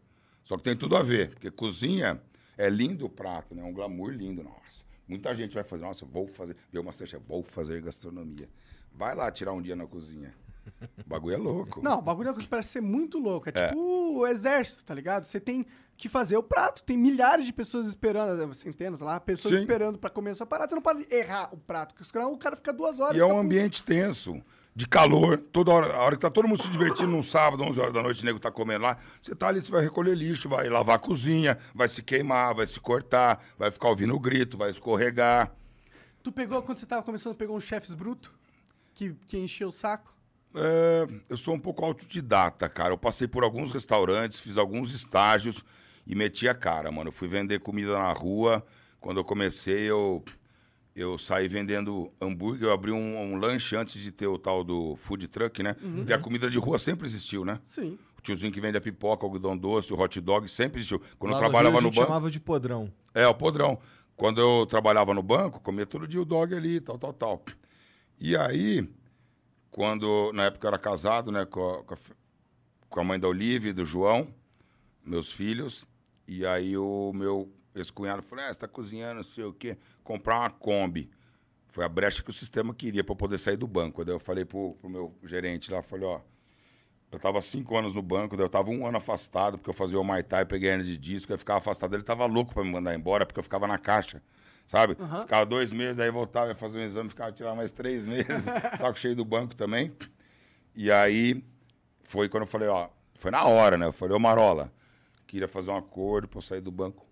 [0.43, 2.21] Só que tem tudo a ver, porque cozinha
[2.57, 3.61] é lindo o prato, né?
[3.61, 4.85] É um glamour lindo, nossa.
[5.07, 8.49] Muita gente vai fazer, nossa, vou fazer, ver uma Masterchef, vou fazer gastronomia.
[8.91, 10.33] Vai lá tirar um dia na cozinha.
[11.05, 11.81] O bagulho é louco.
[11.83, 13.49] Não, o bagulho é parece ser muito louco.
[13.49, 15.25] É, tipo o exército, tá ligado?
[15.25, 15.65] Você tem
[15.97, 16.83] que fazer o prato.
[16.83, 19.61] Tem milhares de pessoas esperando, centenas lá, pessoas Sim.
[19.61, 20.69] esperando pra comer a sua parada.
[20.69, 23.17] Você não pode errar o prato, porque o cara fica duas horas.
[23.17, 24.41] E é um ambiente tenso,
[24.75, 27.79] de calor, toda hora, a hora que tá todo mundo se divertindo num sábado, 11
[27.79, 30.49] horas da noite, o nego tá comendo lá, você tá ali, você vai recolher lixo,
[30.49, 34.57] vai lavar a cozinha, vai se queimar, vai se cortar, vai ficar ouvindo o grito,
[34.57, 35.51] vai escorregar.
[36.21, 38.33] Tu pegou, quando você tava começando, pegou um chefes bruto
[38.95, 40.14] que, que encheu o saco?
[40.55, 42.93] É, eu sou um pouco autodidata, cara.
[42.93, 45.63] Eu passei por alguns restaurantes, fiz alguns estágios
[46.07, 47.09] e meti a cara, mano.
[47.09, 48.65] Eu fui vender comida na rua.
[48.99, 50.23] Quando eu comecei, eu,
[50.95, 52.67] eu saí vendendo hambúrguer.
[52.69, 55.73] Eu abri um, um lanche antes de ter o tal do food truck, né?
[55.73, 57.59] Porque a comida de rua sempre existiu, né?
[57.65, 57.97] Sim.
[58.17, 61.01] O tiozinho que vende a pipoca, o algodão doce, o hot dog, sempre existiu.
[61.19, 62.07] Quando Lá eu no trabalhava Rio, a no banco.
[62.07, 62.91] chamava de podrão.
[63.13, 63.77] É, o podrão.
[64.15, 67.43] Quando eu trabalhava no banco, comia todo dia o dog ali, tal, tal, tal.
[68.19, 68.89] E aí,
[69.75, 71.95] quando, na época eu era casado, né, com a, com
[72.99, 74.33] a a mãe da Olivia e do João,
[75.03, 75.85] meus filhos,
[76.25, 80.39] e aí o meu ex-cunhado falou, ah, você tá cozinhando, não sei o quê, comprar
[80.39, 81.11] uma Kombi.
[81.67, 84.05] Foi a brecha que o sistema queria para poder sair do banco.
[84.05, 86.21] Daí eu falei pro, pro meu gerente lá, falei, ó,
[87.11, 89.99] eu tava cinco anos no banco, daí eu tava um ano afastado, porque eu fazia
[89.99, 91.93] o Muay Thai, peguei hernia de disco, eu ficava afastado.
[91.93, 94.23] Ele tava louco pra me mandar embora, porque eu ficava na caixa,
[94.67, 94.95] sabe?
[94.95, 98.45] Ficava dois meses, daí voltava, ia fazer um exame, ficava tirar mais três meses,
[98.77, 99.91] saco cheio do banco também.
[100.75, 101.43] E aí,
[102.03, 103.85] foi quando eu falei, ó, foi na hora, né?
[103.85, 104.71] Eu falei, ô Marola,
[105.25, 107.05] queria fazer um acordo pra eu sair do banco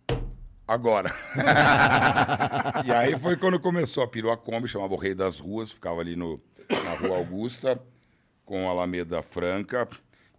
[0.68, 1.14] agora.
[2.86, 6.16] e aí foi quando começou a perua Kombi, chamava o Rei das Ruas, ficava ali
[6.16, 7.82] no, na Rua Augusta,
[8.46, 9.88] com a Alameda Franca,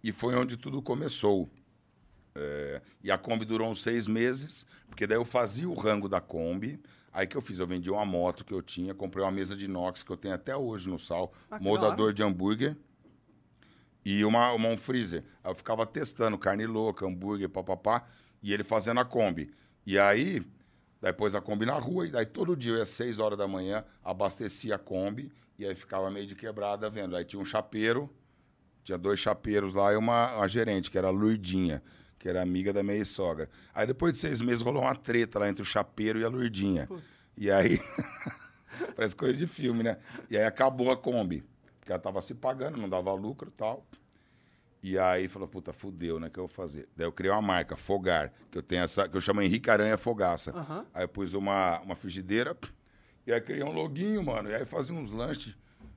[0.03, 1.49] e foi onde tudo começou.
[2.35, 6.19] É, e a Kombi durou uns seis meses, porque daí eu fazia o rango da
[6.19, 6.79] Kombi.
[7.15, 7.59] Aí que eu fiz?
[7.59, 10.33] Eu vendi uma moto que eu tinha, comprei uma mesa de inox que eu tenho
[10.35, 12.75] até hoje no sal, Ah, moldador de hambúrguer
[14.03, 15.23] e uma, uma- um freezer.
[15.43, 18.03] Aí eu ficava testando carne louca, hambúrguer, papapá,
[18.43, 19.49] e ele fazendo a Kombi.
[19.85, 20.45] E aí,
[21.17, 24.75] pôs a Kombi na rua, e daí todo dia às 6 horas da manhã, abastecia
[24.75, 27.15] a Kombi, e aí ficava meio de quebrada vendo.
[27.15, 28.09] Aí tinha um chapeiro,
[28.83, 31.81] tinha dois chapeiros lá e uma, uma gerente, que era a Luidinha,
[32.17, 33.49] que era amiga da minha sogra.
[33.73, 36.87] Aí depois de seis meses rolou uma treta lá entre o chapeiro e a Luidinha.
[37.37, 37.79] E aí.
[38.95, 39.97] Parece coisa de filme, né?
[40.29, 41.43] E aí acabou a Kombi.
[41.79, 43.85] Porque ela tava se pagando, não dava lucro e tal.
[44.81, 46.27] E aí falou, puta, fudeu, né?
[46.27, 46.87] O que eu vou fazer?
[46.95, 49.97] Daí eu criei uma marca, Fogar, que eu tenho essa, que eu chamo Henrique Aranha
[49.97, 50.51] Fogaça.
[50.51, 50.85] Aham.
[50.93, 52.55] Aí eu pus uma, uma frigideira,
[53.25, 54.49] e aí criei um loguinho, mano.
[54.49, 55.55] E aí fazia uns lanches,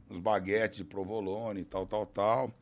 [0.08, 2.54] uns baguetes de provolone, tal, tal, tal.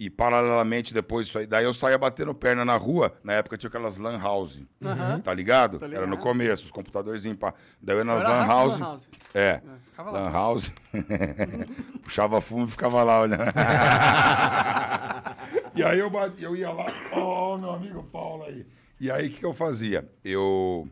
[0.00, 3.68] E paralelamente depois disso aí, daí eu saía batendo perna na rua, na época tinha
[3.68, 5.20] aquelas lan house, Aham.
[5.20, 5.78] tá ligado?
[5.78, 6.22] Tô Era no ligado.
[6.22, 7.52] começo, os computadorzinhos pá.
[7.82, 9.08] Daí eu ia nas lan house, lan house.
[9.34, 9.60] é,
[9.98, 10.10] lá.
[10.10, 10.72] lan house,
[12.02, 13.42] puxava fumo e ficava lá olhando.
[15.76, 18.66] e aí eu, eu ia lá, ó, meu amigo Paulo aí.
[18.98, 20.10] E aí o que, que eu fazia?
[20.24, 20.88] Eu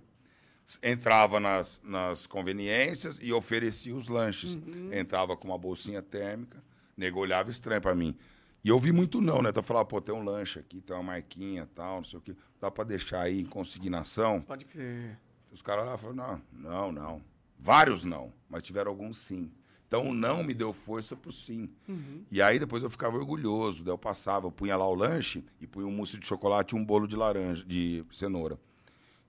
[0.83, 4.57] entrava nas, nas conveniências e oferecia os lanches.
[4.57, 4.91] Uhum.
[4.93, 6.63] Entrava com uma bolsinha térmica,
[6.95, 8.15] nego olhava estranho pra mim.
[8.65, 9.51] E eu vi muito não, né?
[9.51, 12.23] Então eu falava, pô, tem um lanche aqui, tem uma marquinha tal, não sei o
[12.23, 12.35] quê.
[12.61, 14.41] Dá pra deixar aí em consignação?
[14.43, 15.19] Pode crer.
[15.53, 17.23] Os caras lá falaram, não, não, não.
[17.59, 19.51] Vários não, mas tiveram alguns sim.
[19.87, 21.71] Então o não me deu força pro sim.
[22.31, 23.83] E aí depois eu ficava orgulhoso.
[23.83, 26.79] Daí eu passava, eu punha lá o lanche e punha um mousse de chocolate e
[26.79, 28.59] um bolo de laranja, de cenoura.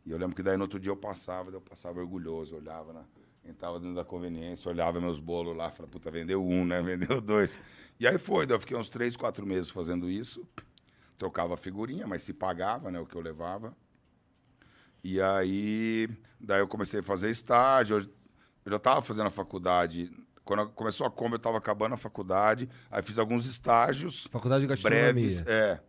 [0.05, 2.91] E eu lembro que daí no outro dia eu passava, daí eu passava orgulhoso, olhava
[2.91, 3.03] na.
[3.43, 6.82] Entrava dentro da conveniência, olhava meus bolos lá, falava, puta, vendeu um, né?
[6.84, 7.60] Vendeu dois.
[7.99, 10.45] E aí foi, daí eu fiquei uns três, quatro meses fazendo isso.
[11.17, 12.99] Trocava figurinha, mas se pagava, né?
[12.99, 13.75] O que eu levava.
[15.04, 17.97] E aí, daí eu comecei a fazer estágio.
[17.97, 20.12] Eu, já estava fazendo a faculdade.
[20.43, 22.69] Quando começou a Kombi, eu estava acabando a faculdade.
[22.91, 25.13] Aí fiz alguns estágios Faculdade de gastronomia.
[25.13, 25.41] breves.
[25.47, 25.82] É.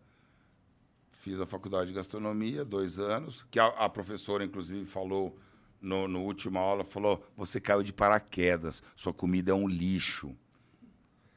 [1.13, 3.45] Fiz a faculdade de gastronomia, dois anos.
[3.51, 5.37] Que a, a professora, inclusive, falou
[5.81, 10.35] no, no última aula, falou, você caiu de paraquedas, sua comida é um lixo.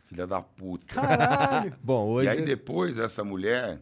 [0.08, 0.86] Filha da puta.
[0.94, 1.74] Caralho.
[1.82, 2.28] Bom, hoje.
[2.28, 3.82] E aí depois, essa mulher,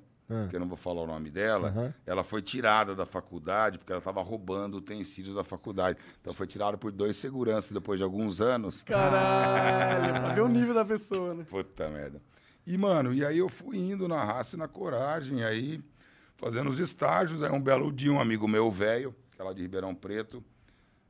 [0.49, 3.99] que eu não vou falar o nome dela, ela foi tirada da faculdade porque ela
[3.99, 5.97] estava roubando utensílios da faculdade.
[6.21, 8.81] Então foi tirada por dois seguranças depois de alguns anos.
[8.83, 11.43] Caralho, pra ver o nível da pessoa, né?
[11.49, 12.21] Puta merda.
[12.65, 15.83] E, mano, e aí eu fui indo na raça e na coragem, aí
[16.37, 17.43] fazendo os estágios.
[17.43, 20.43] Aí um belo dia, um amigo meu, velho, que é lá de Ribeirão Preto,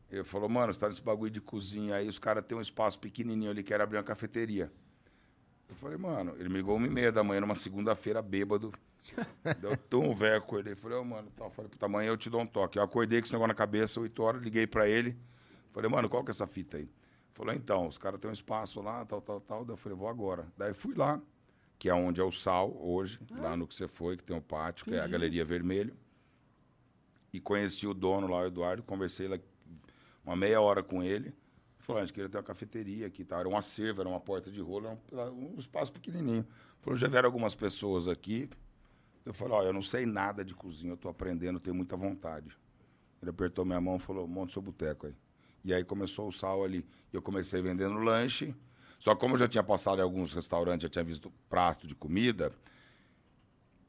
[0.09, 2.99] ele falou, mano, você tá nesse bagulho de cozinha aí, os caras têm um espaço
[2.99, 4.71] pequenininho ali, querem abrir uma cafeteria.
[5.69, 8.73] Eu falei, mano, ele me ligou uma e meia da manhã, numa segunda-feira, bêbado.
[9.59, 10.75] Deu tão velho, acordei.
[10.75, 11.49] Falei, ô, mano, tá.
[11.49, 12.77] falei, puta, amanhã eu te dou um toque.
[12.77, 15.17] Eu acordei com esse negócio na cabeça, 8 horas, liguei pra ele.
[15.71, 16.89] Falei, mano, qual que é essa fita aí?
[17.33, 19.63] Falou, então, os caras têm um espaço lá, tal, tal, tal.
[19.63, 20.45] Daí eu falei, vou agora.
[20.57, 21.21] Daí fui lá,
[21.79, 24.41] que é onde é o Sal hoje, lá no que você foi, que tem o
[24.41, 25.95] pátio, que é a Galeria Vermelho.
[27.33, 29.37] E conheci o dono lá, o Eduardo, conversei lá
[30.23, 31.33] uma meia hora com ele.
[31.79, 33.39] Falou, a gente queria ter uma cafeteria aqui, tá?
[33.39, 36.45] era um acervo, era uma porta de rolo, era um, um espaço pequenininho.
[36.81, 38.49] Falou, já vieram algumas pessoas aqui.
[39.25, 42.55] Eu falei, ó, eu não sei nada de cozinha, eu tô aprendendo, tenho muita vontade.
[43.21, 45.15] Ele apertou minha mão e falou, monte seu boteco aí.
[45.63, 46.85] E aí começou o sal ali.
[47.13, 48.55] Eu comecei vendendo lanche.
[48.99, 52.51] Só como eu já tinha passado em alguns restaurantes, já tinha visto prato de comida,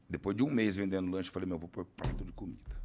[0.09, 2.82] depois de um mês vendendo lanche, eu falei, meu, vou pôr prato de comida.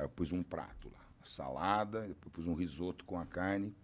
[0.00, 3.76] Aí eu pus um prato lá, salada, depois pus um risoto com a carne.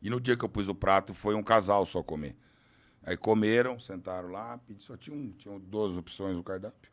[0.00, 2.36] E no dia que eu pus o prato, foi um casal só comer.
[3.02, 6.88] Aí comeram, sentaram lá, pedi, só tinha, um, tinha duas opções no cardápio.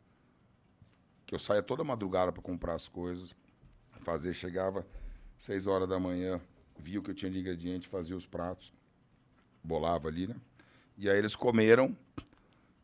[1.24, 3.32] Que eu saía toda madrugada para comprar as coisas,
[4.00, 4.84] fazer, chegava
[5.38, 6.40] seis horas da manhã,
[6.76, 8.74] via o que eu tinha de ingrediente, fazia os pratos,
[9.62, 10.34] bolava ali, né?
[10.98, 11.96] E aí eles comeram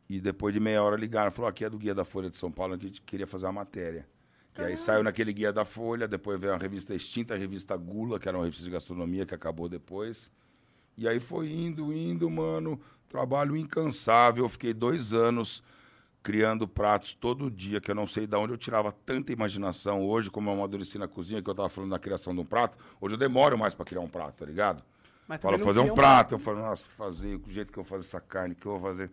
[0.09, 2.53] e depois de meia hora ligaram, falou, aqui é do Guia da Folha de São
[2.53, 4.07] Paulo, a gente queria fazer uma matéria.
[4.59, 8.19] E aí saiu naquele Guia da Folha, depois veio a revista extinta, a revista Gula,
[8.19, 10.31] que era uma revista de gastronomia que acabou depois.
[10.97, 14.45] E aí foi indo, indo, mano, trabalho incansável.
[14.45, 15.63] Eu fiquei dois anos
[16.23, 20.03] criando pratos todo dia, que eu não sei de onde eu tirava tanta imaginação.
[20.03, 22.77] Hoje, como eu amadureci na cozinha, que eu tava falando da criação de um prato,
[23.01, 24.83] hoje eu demoro mais para criar um prato, tá ligado?
[25.29, 26.35] Mas não fazer um prato.
[26.35, 28.81] Eu falo, nossa, fazer o jeito que eu vou fazer essa carne, que eu vou
[28.81, 29.11] fazer.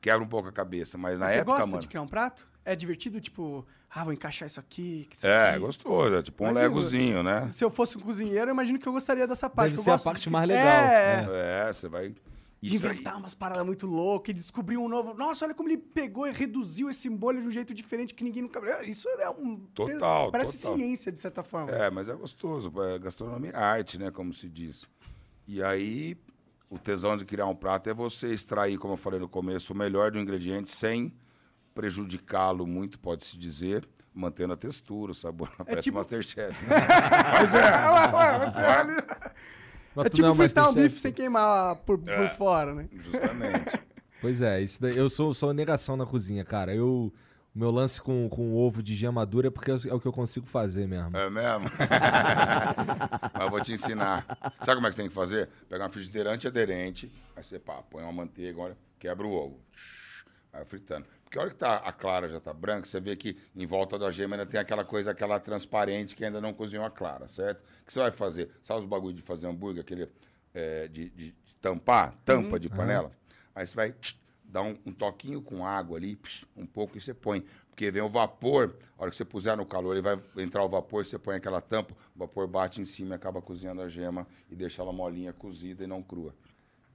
[0.00, 0.96] Quebra um pouco a cabeça.
[0.96, 1.80] Mas na Você época, gosta mano.
[1.80, 2.46] de criar um prato?
[2.66, 5.06] É divertido, tipo, ah, vou encaixar isso aqui.
[5.08, 5.58] que isso É, aqui.
[5.60, 6.16] gostoso.
[6.16, 7.46] É tipo um legozinho, né?
[7.48, 9.70] Se eu fosse um cozinheiro, eu imagino que eu gostaria dessa parte.
[9.70, 12.12] Deve que eu ser a parte de- mais legal, É, É, você vai.
[12.60, 15.14] de inventar umas paradas muito loucas e descobrir um novo.
[15.14, 18.42] Nossa, olha como ele pegou e reduziu esse molho de um jeito diferente que ninguém
[18.42, 18.60] nunca.
[18.84, 19.58] Isso é um.
[19.72, 20.74] Total, Parece total.
[20.76, 21.70] ciência, de certa forma.
[21.70, 22.72] É, mas é gostoso.
[22.82, 24.10] É gastronomia é arte, né?
[24.10, 24.88] Como se diz.
[25.46, 26.16] E aí,
[26.68, 29.76] o tesão de criar um prato é você extrair, como eu falei no começo, o
[29.76, 31.12] melhor do ingrediente sem
[31.76, 35.50] prejudicá-lo muito, pode-se dizer, mantendo a textura, o sabor.
[35.58, 36.56] Parece tipo- Masterchef.
[37.46, 39.06] Você olha-
[39.94, 42.30] Mas é tipo não é fritar um bife sem queimar por, por É.
[42.30, 42.88] fora, né?
[42.92, 43.78] Justamente.
[44.18, 46.74] Pois é, isso daí, eu sou, sou negação na cozinha, cara.
[46.74, 47.12] Eu,
[47.54, 50.12] o meu lance com, com ovo de gema dura é porque é o que eu
[50.12, 51.14] consigo fazer mesmo.
[51.14, 51.70] É mesmo?
[53.34, 54.24] Mas eu vou te ensinar.
[54.60, 55.50] Sabe como é que você tem que fazer?
[55.68, 59.60] Pegar uma frigideira antiaderente, aí você pá, põe uma manteiga, olha, quebra o ovo.
[60.56, 61.06] Aí fritando.
[61.24, 63.98] Porque a hora que tá, a clara já tá branca, você vê que em volta
[63.98, 67.58] da gema ainda tem aquela coisa, aquela transparente que ainda não cozinhou a clara, certo?
[67.82, 68.50] O que você vai fazer?
[68.62, 70.08] Sabe os bagulho de fazer hambúrguer, aquele
[70.54, 73.10] é, de, de- de tampar, tampa de panela?
[73.54, 77.00] Aí você vai tch, dar um, um toquinho com água ali, psh, um pouco, e
[77.00, 77.44] você põe.
[77.68, 80.68] Porque vem o vapor, a hora que você puser no calor, ele vai entrar o
[80.68, 84.26] vapor, você põe aquela tampa, o vapor bate em cima e acaba cozinhando a gema
[84.50, 86.34] e deixa ela molinha, cozida e não crua.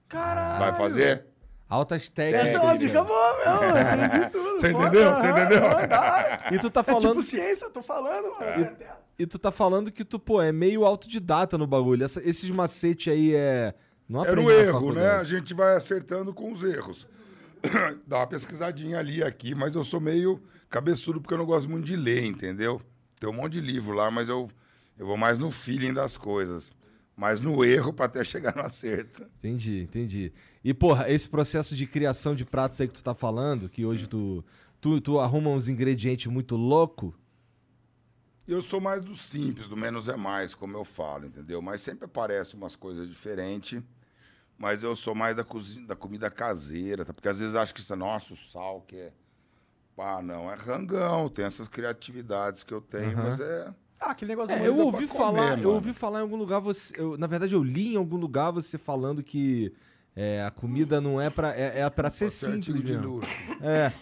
[0.08, 0.60] Caralho!
[0.60, 1.26] Vai fazer?
[1.71, 2.53] Altas Essa técnicas.
[2.53, 4.60] é uma dica boa mesmo, eu entendi tudo.
[4.60, 5.10] Você Pô, entendeu?
[5.10, 5.65] aham, Você entendeu?
[5.65, 6.55] aham.
[6.55, 7.07] E tu tá É falando.
[7.10, 8.77] tipo ciência, eu tô falando, mano.
[9.17, 12.03] E tu tá falando que tu, pô, é meio autodidata no bagulho.
[12.03, 13.73] Essa- esses macetes aí é.
[14.10, 15.12] Não Era aprendi o erro, né?
[15.12, 17.07] A gente vai acertando com os erros.
[18.05, 21.69] Dá uma pesquisadinha ali e aqui, mas eu sou meio cabeçudo porque eu não gosto
[21.69, 22.81] muito de ler, entendeu?
[23.19, 24.49] Tem um monte de livro lá, mas eu,
[24.99, 26.71] eu vou mais no feeling das coisas.
[27.21, 29.21] Mais no erro pra até chegar no acerto.
[29.38, 30.34] Entendi, entendi.
[30.63, 34.07] E, porra, esse processo de criação de pratos aí que tu tá falando, que hoje
[34.07, 34.43] tu,
[34.81, 37.13] tu, tu arruma uns ingredientes muito louco.
[38.47, 41.62] Eu sou mais do simples, do menos é mais, como eu falo, entendeu?
[41.62, 43.84] Mas sempre aparecem umas coisas diferentes.
[44.57, 47.13] Mas eu sou mais da, cozinha, da comida caseira, tá?
[47.13, 49.13] porque às vezes acho que isso é nosso sal, que é.
[49.95, 53.23] Pá, não, é rangão, tem essas criatividades que eu tenho, Aham.
[53.25, 53.71] mas é.
[54.03, 56.59] Ah, aquele negócio do É, eu ouvi comer, falar, eu ouvi falar em algum lugar
[56.59, 59.71] você, eu- na verdade eu li em algum lugar você falando que
[60.15, 63.15] é, a comida não é pra é, é para ser simples de mesmo.
[63.17, 63.29] luxo.
[63.61, 63.93] É.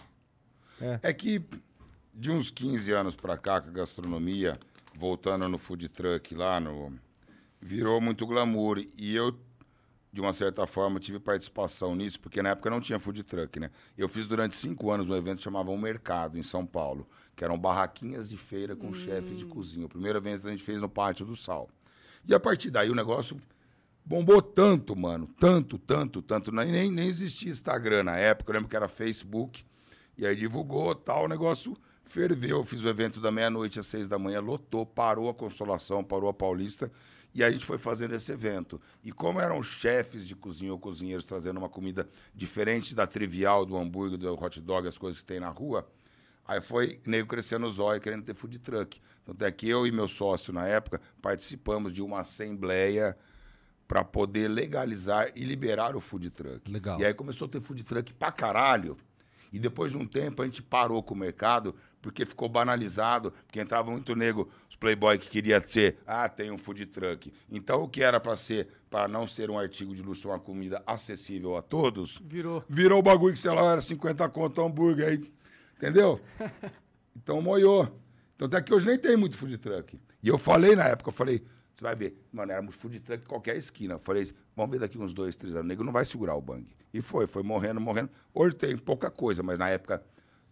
[1.02, 1.42] É que
[2.14, 4.58] de uns 15 anos pra cá, com a gastronomia,
[4.94, 6.94] voltando no food truck lá, no,
[7.60, 8.82] virou muito glamour.
[8.96, 9.36] E eu
[10.12, 13.70] de uma certa forma, tive participação nisso, porque na época não tinha food truck, né?
[13.96, 17.44] Eu fiz durante cinco anos um evento que chamava Um Mercado, em São Paulo, que
[17.44, 19.86] eram barraquinhas de feira com chefe de cozinha.
[19.86, 21.68] O primeiro evento a gente fez no Pátio do Sal.
[22.26, 23.38] E a partir daí o negócio
[24.04, 25.28] bombou tanto, mano.
[25.38, 26.50] Tanto, tanto, tanto.
[26.50, 28.50] Nem, nem existia Instagram na época.
[28.50, 29.64] Eu lembro que era Facebook.
[30.18, 32.64] E aí divulgou tal, o negócio ferveu.
[32.64, 36.34] Fiz o evento da meia-noite às seis da manhã, lotou, parou a Consolação, parou a
[36.34, 36.90] Paulista.
[37.32, 38.80] E a gente foi fazendo esse evento.
[39.04, 43.76] E como eram chefes de cozinha ou cozinheiros trazendo uma comida diferente da trivial, do
[43.76, 45.88] hambúrguer, do hot dog, as coisas que tem na rua,
[46.44, 49.00] aí foi nego crescendo os olhos querendo ter food truck.
[49.24, 53.16] Tanto é que eu e meu sócio, na época, participamos de uma assembleia
[53.86, 56.70] para poder legalizar e liberar o food truck.
[56.70, 57.00] Legal.
[57.00, 58.96] E aí começou a ter food truck pra caralho.
[59.52, 63.60] E depois de um tempo a gente parou com o mercado porque ficou banalizado, porque
[63.60, 67.32] entrava muito nego, os playboy que queria ser, ah, tem um food truck.
[67.50, 70.82] Então o que era para ser, para não ser um artigo de luxo, uma comida
[70.86, 72.64] acessível a todos, Virou.
[72.68, 75.32] virou o bagulho que sei lá era 50 conto hambúrguer aí,
[75.76, 76.20] entendeu?
[77.22, 78.00] Então moiou.
[78.34, 80.00] Então até que hoje nem tem muito food truck.
[80.22, 81.42] E eu falei na época, eu falei,
[81.74, 83.94] você vai ver, mano, éramos food truck em qualquer esquina.
[83.94, 86.40] Eu falei, vamos ver daqui uns dois, três anos, o nego não vai segurar o
[86.40, 86.66] bang.
[86.92, 88.10] E foi, foi morrendo, morrendo.
[88.34, 90.02] Hoje tem pouca coisa, mas na época,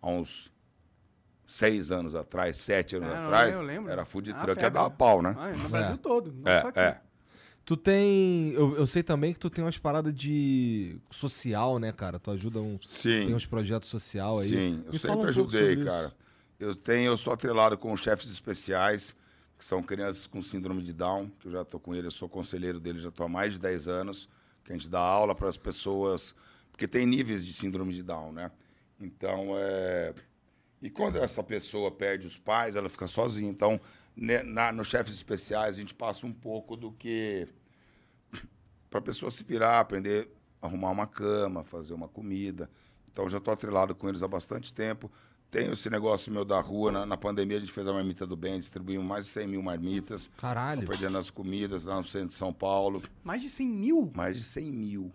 [0.01, 0.53] há uns
[1.47, 3.91] seis anos atrás, sete anos É, atrás, eu lembro.
[3.91, 5.35] era food Ah, truck, é dar pau, né?
[5.39, 6.33] Ah, no Brasil todo.
[6.33, 6.79] Não só aqui.
[6.79, 7.01] É, é.
[7.65, 8.53] Tu tem.
[8.53, 12.19] Eu, eu sei também que tu tem umas paradas de social, né, cara?
[12.19, 12.89] Tu ajuda uns.
[12.89, 13.27] Sim.
[13.27, 14.49] Tem uns projetos social aí.
[14.49, 16.07] Sim, eu Me fala sempre um ajudei, cara.
[16.07, 16.17] isso.
[16.59, 19.15] Eu tenho, eu sou atrelado com chefes especiais,
[19.59, 22.29] que são crianças com síndrome de Down, que eu já estou com ele, eu sou
[22.29, 24.29] conselheiro dele, já estou há mais de 10 anos,
[24.65, 26.35] que a gente dá aula para as pessoas,
[26.71, 28.53] porque tem níveis de síndrome de Down, né?
[29.01, 30.15] Então, é...
[30.81, 33.51] E quando essa pessoa perde os pais, ela fica sozinha.
[33.51, 33.81] Então,
[34.15, 37.49] né, na, nos chefes especiais, a gente passa um pouco do que
[38.89, 40.29] para a pessoa se virar, aprender
[40.63, 42.71] a arrumar uma cama, fazer uma comida.
[43.11, 45.11] Então já estou atrelado com eles há bastante tempo.
[45.51, 46.93] Tenho esse negócio meu da rua.
[46.93, 49.63] Na, na pandemia a gente fez a marmita do bem, distribuímos mais de 100 mil
[49.63, 50.31] marmitas.
[50.37, 50.87] Caralho.
[50.87, 53.03] Perdendo as comidas lá no centro de São Paulo.
[53.25, 54.13] Mais de 100 mil?
[54.15, 55.13] Mais de 100 mil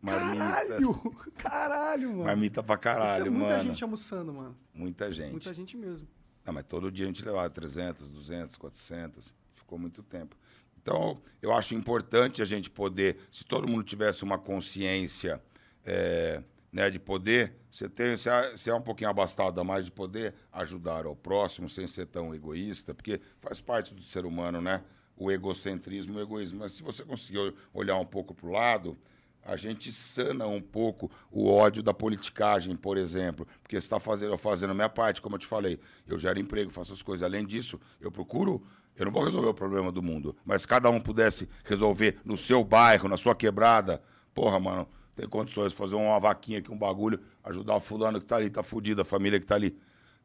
[0.00, 0.68] marmitas.
[0.68, 1.16] Caralho!
[1.36, 2.24] Caralho, mano.
[2.24, 3.62] Marmita pra caralho, Isso é muita mano.
[3.64, 4.56] gente almoçando, mano.
[4.72, 5.32] Muita gente.
[5.32, 6.06] Muita gente mesmo.
[6.44, 9.34] Não, mas todo dia a gente levava 300, 200, 400.
[9.52, 10.36] Ficou muito tempo.
[10.80, 15.42] Então, eu acho importante a gente poder, se todo mundo tivesse uma consciência
[15.84, 16.40] é,
[16.72, 18.16] né, de poder, você, tem, é,
[18.56, 22.34] você é um pouquinho abastado a mais de poder ajudar ao próximo sem ser tão
[22.34, 24.82] egoísta, porque faz parte do ser humano, né?
[25.16, 26.58] O egocentrismo o egoísmo.
[26.60, 28.98] Mas se você conseguir olhar um pouco para o lado,
[29.46, 33.46] a gente sana um pouco o ódio da politicagem, por exemplo.
[33.62, 35.78] Porque está fazendo, fazendo a minha parte, como eu te falei.
[36.06, 37.22] Eu gero emprego, faço as coisas.
[37.22, 38.66] Além disso, eu procuro.
[38.96, 40.36] Eu não vou resolver o problema do mundo.
[40.44, 44.02] Mas cada um pudesse resolver no seu bairro, na sua quebrada,
[44.34, 48.26] porra, mano, tem condições de fazer uma vaquinha aqui, um bagulho, ajudar o fulano que
[48.26, 49.76] tá ali, tá fudido, a família que tá ali.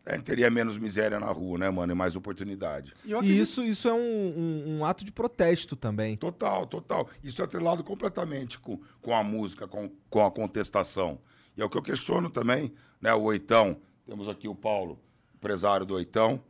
[0.06, 1.92] A gente teria menos miséria na rua, né, mano?
[1.94, 2.92] E mais oportunidade.
[3.06, 6.18] E eu E acredito- isso, isso é um, um- um ato de protesto também.
[6.18, 7.08] Total, total.
[7.24, 11.20] Isso é atrelado completamente com, com a música, com, com a contestação.
[11.56, 13.14] E é o que eu questiono também, né?
[13.14, 15.00] O Oitão, temos aqui o Paulo,
[15.36, 16.42] empresário do Oitão.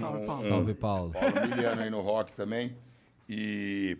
[0.00, 0.42] Salve, Paulo.
[0.48, 1.12] Salve, Paulo.
[1.12, 2.76] Paulo Miliano aí no rock também.
[3.28, 3.96] E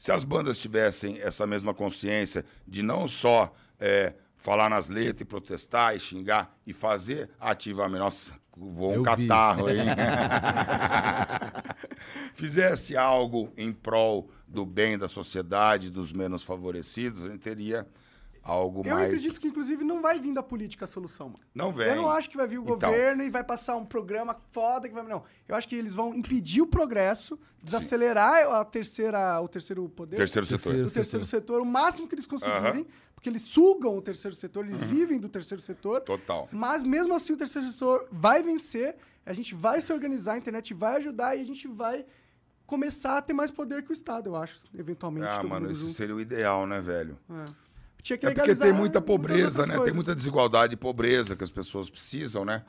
[0.00, 5.24] se as bandas tivessem essa mesma consciência de não só é, falar nas letras e
[5.26, 7.98] protestar e xingar e fazer ativamente.
[7.98, 9.28] Nossa, voou um Eu vi.
[9.28, 9.76] catarro aí.
[12.32, 17.86] Fizesse algo em prol do bem da sociedade, dos menos favorecidos, a gente teria
[18.42, 19.06] algo Eu mais.
[19.06, 21.40] acredito que, inclusive, não vai vir da política a solução, mano.
[21.54, 21.88] Não vem.
[21.88, 22.76] Eu não acho que vai vir o Então.
[22.90, 25.02] governo e vai passar um programa foda que vai.
[25.04, 25.22] Não.
[25.48, 30.16] Eu acho que eles vão impedir o progresso, desacelerar a terceira, o terceiro poder.
[30.16, 30.74] Terceiro setor.
[30.74, 32.86] O terceiro setor, o máximo que eles conseguirem, Aham.
[33.14, 36.00] porque eles sugam o terceiro setor, eles vivem do terceiro setor.
[36.00, 36.48] Total.
[36.50, 40.72] Mas mesmo assim o terceiro setor vai vencer, a gente vai se organizar, a internet
[40.74, 42.04] vai ajudar e a gente vai
[42.66, 45.26] começar a ter mais poder que o Estado, eu acho, eventualmente.
[45.26, 45.92] Ah, mano, isso junto.
[45.92, 47.18] seria o ideal, né, velho?
[47.28, 47.44] É.
[48.02, 49.68] Tinha que É porque tem muita pobreza, né?
[49.68, 49.94] Tem coisas.
[49.94, 52.64] muita desigualdade e pobreza que as pessoas precisam, né?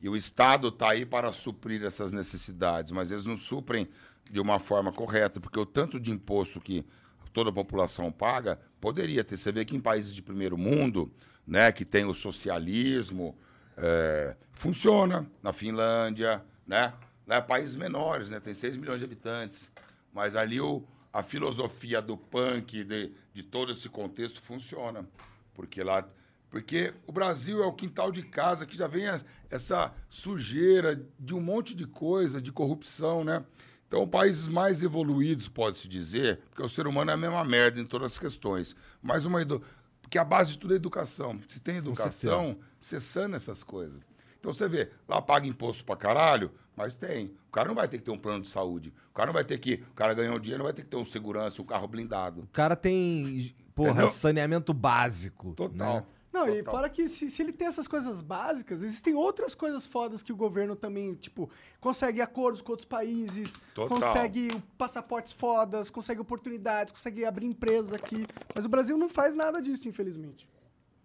[0.00, 3.88] E o Estado está aí para suprir essas necessidades, mas eles não suprem
[4.30, 6.84] de uma forma correta, porque o tanto de imposto que
[7.32, 9.36] toda a população paga poderia ter.
[9.36, 11.12] Você vê que em países de primeiro mundo,
[11.46, 13.36] né, que tem o socialismo,
[13.76, 15.26] é, funciona.
[15.42, 16.94] Na Finlândia, né?
[17.28, 18.40] É países menores, né?
[18.40, 19.70] Tem 6 milhões de habitantes.
[20.12, 20.82] Mas ali o,
[21.18, 25.06] a filosofia do punk, de, de todo esse contexto, funciona.
[25.54, 26.06] Porque lá.
[26.50, 31.34] Porque o Brasil é o quintal de casa que já vem a- essa sujeira de
[31.34, 33.44] um monte de coisa, de corrupção, né?
[33.88, 37.86] Então, países mais evoluídos, pode-se dizer, porque o ser humano é a mesma merda em
[37.86, 38.74] todas as questões.
[39.00, 39.62] Mas uma edu...
[40.02, 41.38] Porque a base de tudo é educação.
[41.48, 44.00] Se tem educação, você sana essas coisas.
[44.38, 47.34] Então você vê, lá paga imposto pra caralho, mas tem.
[47.48, 48.92] O cara não vai ter que ter um plano de saúde.
[49.10, 49.82] O cara não vai ter que.
[49.90, 52.42] O cara ganhou dinheiro, não vai ter que ter um segurança, um carro blindado.
[52.42, 54.10] O cara tem, porra, Entendeu?
[54.10, 55.54] saneamento básico.
[55.54, 55.94] Total.
[55.96, 56.04] né?
[56.30, 56.74] Não, e Total.
[56.74, 60.36] fora que se, se ele tem essas coisas básicas, existem outras coisas fodas que o
[60.36, 61.48] governo também, tipo,
[61.80, 63.98] consegue acordos com outros países, Total.
[63.98, 68.26] consegue passaportes fodas, consegue oportunidades, consegue abrir empresas aqui.
[68.54, 70.46] Mas o Brasil não faz nada disso, infelizmente.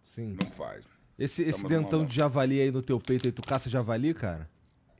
[0.03, 0.35] Sim.
[0.43, 0.83] Não faz.
[1.17, 4.49] Esse, esse dentão de javali aí no teu peito aí, tu caça javali, cara?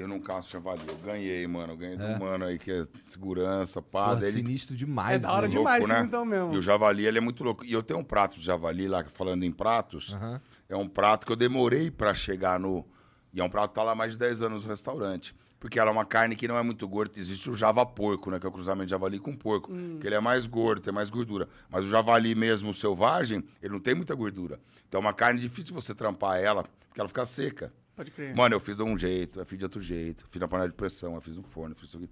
[0.02, 0.82] Eu não caço javali.
[0.88, 1.74] Eu ganhei, mano.
[1.74, 2.14] Eu ganhei É?
[2.14, 4.10] do mano aí que é segurança, pá.
[4.10, 5.24] Porra, daí ele sinistro demais.
[5.24, 5.50] É da hora né?
[5.50, 5.80] demais.
[5.80, 6.06] louco, né?
[6.08, 6.54] então, mesmo.
[6.54, 7.64] E o javali, ele é muito louco.
[7.64, 10.14] E eu tenho um prato de javali lá, falando em pratos.
[10.14, 10.42] Aham.
[10.68, 12.86] É um prato que eu demorei pra chegar no...
[13.34, 15.36] E é um prato que tá lá há mais de 10 anos no restaurante.
[15.60, 17.20] Porque ela é uma carne que não é muito gorda.
[17.20, 18.40] Existe o java porco, né?
[18.40, 19.72] Que é o cruzamento de javali com porco.
[20.00, 21.48] Que ele é mais gordo, tem mais gordura.
[21.70, 24.60] Mas o javali mesmo, o selvagem, ele não tem muita gordura.
[24.90, 27.72] Então é uma carne difícil de você trampar ela, porque ela fica seca.
[27.96, 28.36] Pode crer.
[28.36, 30.26] Mano, eu fiz de um jeito, eu fiz de outro jeito.
[30.28, 32.10] Fiz na panela de pressão, eu fiz no forno, eu fiz isso aqui.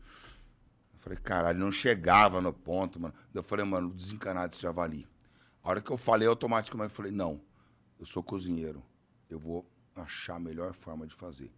[0.93, 3.13] Eu falei, caralho, não chegava no ponto, mano.
[3.34, 5.07] Eu falei, mano, desencanar desse javali.
[5.63, 7.41] A hora que eu falei, automaticamente eu falei, não,
[7.99, 8.84] eu sou cozinheiro.
[9.30, 9.65] Eu vou
[9.95, 11.51] achar a melhor forma de fazer.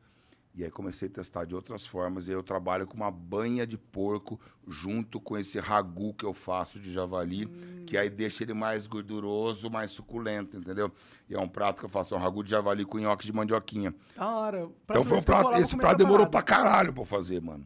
[0.53, 2.27] E aí comecei a testar de outras formas.
[2.27, 6.33] E aí eu trabalho com uma banha de porco junto com esse ragu que eu
[6.33, 7.47] faço de javali,
[7.85, 10.91] que aí deixa ele mais gorduroso, mais suculento, entendeu?
[11.29, 13.31] E é um prato que eu faço, é um ragu de javali com nhoque de
[13.31, 13.95] mandioquinha.
[14.15, 14.69] Da hora.
[14.83, 15.53] Então foi um prato.
[15.53, 16.69] Esse prato demorou pra parada.
[16.69, 17.65] caralho pra eu fazer, mano.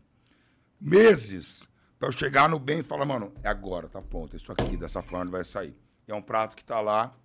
[0.80, 1.68] Meses.
[1.98, 4.36] Pra eu chegar no bem e falar, mano, é agora, tá pronto.
[4.36, 5.76] Isso aqui, dessa forma vai sair.
[6.08, 7.16] E é um prato que tá lá,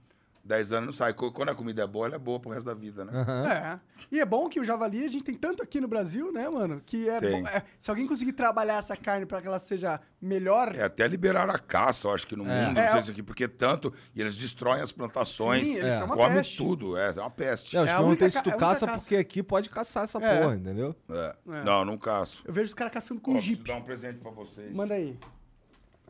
[0.42, 1.12] 10 anos não sai.
[1.14, 3.12] Quando a comida é boa, ela é boa pro resto da vida, né?
[3.52, 4.06] É.
[4.10, 6.82] E é bom que o javali a gente tem tanto aqui no Brasil, né, mano?
[6.84, 7.42] Que é, Tem.
[7.42, 10.74] bom- é, Se alguém conseguir trabalhar essa carne pra que ela seja melhor.
[10.74, 12.66] É, até liberaram a caça, eu acho que no É.
[12.66, 12.86] mundo, É.
[12.86, 16.06] não sei se aqui, porque tanto, e eles destroem as plantações, Sim, eles É.
[16.06, 16.56] comem peste.
[16.56, 17.76] tudo, é, é uma peste.
[17.76, 18.98] É, eu É te a perguntei única se tu é caça, caça.
[18.98, 20.40] porque aqui pode caçar essa É.
[20.40, 20.96] porra, entendeu?
[21.10, 21.36] É.
[21.50, 21.64] É.
[21.64, 22.42] Não, não caço.
[22.46, 23.68] Eu vejo os caras caçando com Ó, preciso jeep.
[23.68, 24.74] dar um presente pra vocês.
[24.76, 25.16] Manda aí.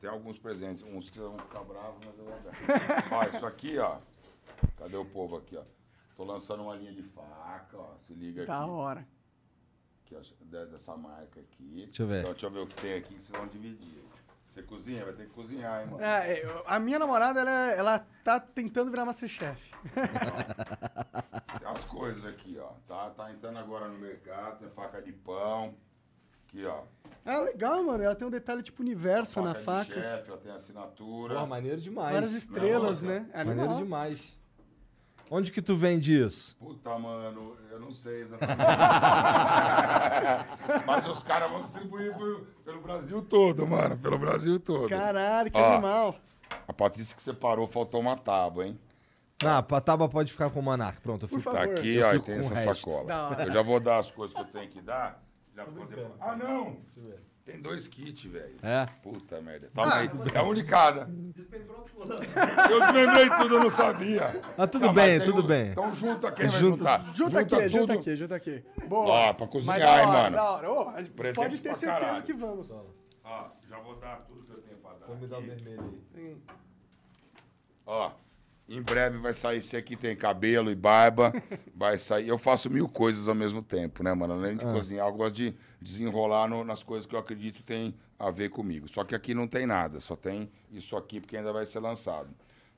[0.00, 3.08] Tem alguns presentes, uns que vocês vão ficar bravos, mas eu vou dar.
[3.12, 3.98] ó, isso aqui, ó.
[4.76, 5.62] Cadê o povo aqui, ó?
[6.16, 7.94] Tô lançando uma linha de faca, ó.
[8.02, 8.70] Se liga Da aqui.
[8.70, 9.06] hora.
[10.04, 11.82] aqui ó, de- dessa marca aqui.
[11.86, 12.20] Deixa eu ver.
[12.20, 14.00] Então, deixa eu ver o que tem aqui que vocês vão dividir.
[14.48, 15.04] Você cozinha?
[15.04, 16.02] Vai ter que cozinhar, hein, mano?
[16.02, 19.72] É, a minha namorada, ela, ela tá tentando virar Masterchef.
[21.58, 22.70] Tem as coisas aqui, ó.
[22.88, 25.74] Tá, tá entrando agora no mercado, tem faca de pão.
[26.48, 26.82] Aqui, ó.
[27.24, 28.02] É legal, mano.
[28.02, 29.94] Ela tem um detalhe tipo universo faca na faca.
[29.94, 31.34] chefe, ó, tem assinatura.
[31.34, 32.12] Porra, maneiro demais.
[32.12, 33.30] Várias estrelas, Não, né?
[33.32, 34.36] É Maneiro demais.
[35.32, 36.56] Onde que tu vende isso?
[36.58, 38.58] Puta, mano, eu não sei exatamente.
[40.86, 43.96] Mas os caras vão distribuir por- pelo Brasil todo, mano.
[43.96, 44.88] Pelo Brasil todo.
[44.88, 45.72] Caralho, que Ó.
[45.74, 46.16] animal.
[46.66, 48.78] A Patrícia que separou, faltou uma tábua, hein?
[49.44, 51.00] Ah, a tábua pode ficar com o Monark.
[51.00, 51.50] Pronto, eu Por fico.
[51.52, 51.68] favor.
[51.74, 52.90] Tá aqui, Eu ó, e fico tem essa resto.
[52.90, 53.36] sacola.
[53.46, 55.22] Eu já vou dar as coisas que eu tenho que dar.
[55.54, 56.06] Já vou fazer...
[56.20, 56.76] Ah, não!
[57.50, 58.54] Tem dois kits, velho.
[58.62, 58.86] É?
[59.02, 59.70] Puta merda.
[59.74, 60.10] Toma aí.
[60.34, 61.08] É um de cada.
[62.70, 64.40] Eu desmembrei tudo, eu não sabia.
[64.56, 65.70] Ah, tudo Não, bem, mas tem tudo um- bem.
[65.70, 67.14] Então junta quem vai Junta- juntar.
[67.14, 67.98] Junta, aqui, junta tudo.
[68.00, 68.64] aqui, junta aqui.
[68.86, 69.06] Boa.
[69.10, 70.36] Ó, pra Mas cozinhar, hora, hein, mano.
[70.36, 70.70] Da hora.
[70.70, 72.22] Ô, mas Presente pode ter pra certeza caralho.
[72.24, 72.70] que vamos.
[73.24, 75.06] Ó, já vou dar tudo que eu tenho pra dar.
[75.06, 75.48] Vou me dar o aqui.
[75.48, 76.36] vermelho aí.
[77.86, 78.10] Ó,
[78.70, 81.32] em breve vai sair esse aqui, tem cabelo e barba.
[81.74, 82.28] Vai sair.
[82.28, 84.34] Eu faço mil coisas ao mesmo tempo, né, mano?
[84.34, 88.30] Além de cozinhar, eu gosto de desenrolar no- nas coisas que eu acredito tem a
[88.30, 88.86] ver comigo.
[88.88, 92.28] Só que aqui não tem nada, só tem isso aqui, porque ainda vai ser lançado.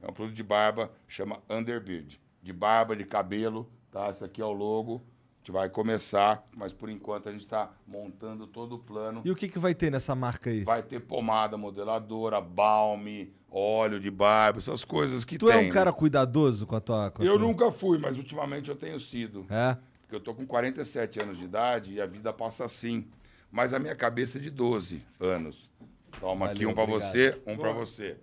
[0.00, 2.20] É um produto de barba, chama Underbeard.
[2.42, 4.08] De barba, de cabelo, tá?
[4.10, 5.02] Esse aqui é o logo.
[5.42, 9.22] A gente vai começar, mas por enquanto a gente está montando todo o plano.
[9.24, 10.62] E o que que vai ter nessa marca aí?
[10.62, 15.54] Vai ter pomada modeladora, balme, óleo de barba, essas coisas que Tu tem.
[15.56, 15.70] é um né?
[15.72, 17.10] cara cuidadoso com a tua...
[17.10, 19.44] Com Eu tua- nunca fui, mas ultimamente eu tenho sido.
[19.50, 19.76] É?
[20.02, 23.08] Porque eu tô com 47 anos de idade e a vida passa assim.
[23.50, 25.68] Mas a minha cabeça é de 12 anos.
[26.20, 27.02] Toma aqui Valeu, um pra obrigado.
[27.10, 28.16] você, um pra você.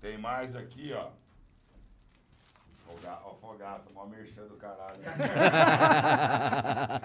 [0.00, 1.08] Tem mais aqui, ó.
[3.00, 4.98] Foga- Ó, fogaça, mó merchan do caralho.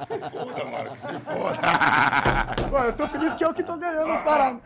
[0.08, 1.58] se foda, mano, que se foda.
[2.70, 4.62] Pô, eu tô feliz que eu que tô ganhando as paradas.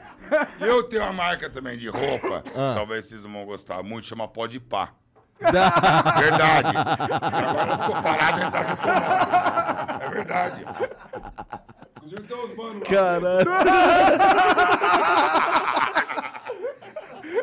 [0.59, 2.73] E eu tenho uma marca também de roupa, Ah.
[2.75, 4.89] talvez vocês não vão gostar muito, chama Pode Pá.
[5.39, 6.73] Verdade.
[6.75, 10.03] Agora ficou parado e tá reclamando.
[10.03, 10.65] É verdade.
[11.97, 12.85] Inclusive tem uns manos lá.
[12.95, 13.47] Caralho.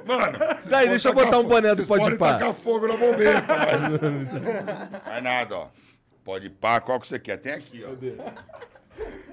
[0.06, 0.38] Mano,
[0.68, 2.34] Daí, deixa eu botar um boné do Pode Pá.
[2.34, 5.02] tacar fogo na bombeta, mas...
[5.06, 5.68] Mas nada, ó.
[6.24, 7.36] Pode pá, qual que você quer?
[7.38, 7.90] Tem aqui, ó.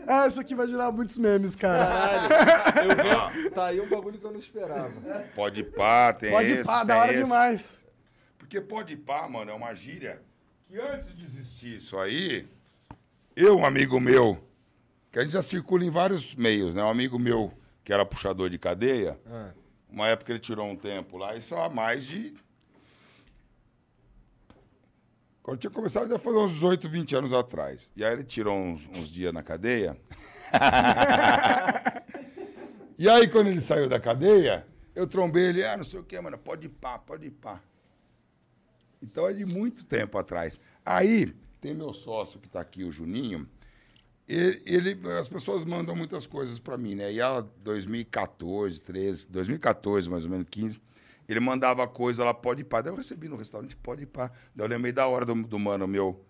[0.07, 1.86] Ah, isso aqui vai gerar muitos memes, cara.
[1.88, 4.91] Ah, Tá aí um bagulho que eu não esperava.
[5.36, 7.24] pode pá, tem Pode esse, pá, tem da hora esse.
[7.24, 7.84] demais.
[8.38, 10.22] Porque pode pá, mano, é uma gíria
[10.67, 12.45] que antes de existir isso aí,
[13.36, 14.38] eu, um amigo meu,
[15.11, 16.84] que a gente já circula em vários meios, né?
[16.84, 17.53] Um amigo meu
[17.84, 19.49] que era puxador de cadeia, Ah.
[19.92, 22.34] Uma época ele tirou um tempo lá, isso há mais de.
[25.44, 27.92] Quando tinha começado, já foi uns 18, 20 anos atrás.
[27.96, 29.98] E aí ele tirou uns, uns dias na cadeia.
[32.98, 36.20] e aí, quando ele saiu da cadeia, eu trombei ele, ah, não sei o que,
[36.22, 37.60] mano, pode ir pá, pode ir pá.
[39.02, 40.60] Então é de muito tempo atrás.
[40.86, 43.50] Aí, tem meu sócio que está aqui, o Juninho.
[44.28, 47.11] Ele, ele- as pessoas mandam muitas coisas para mim, né?
[47.11, 50.80] E ela, 2014, 13, 2014, mais ou menos, 15,
[51.28, 52.82] ele mandava coisa lá, pode ir pá.
[52.82, 54.32] Daí eu recebi no restaurante, pode ir pá.
[54.55, 56.24] Daí eu lembrei da hora do, do mano meu,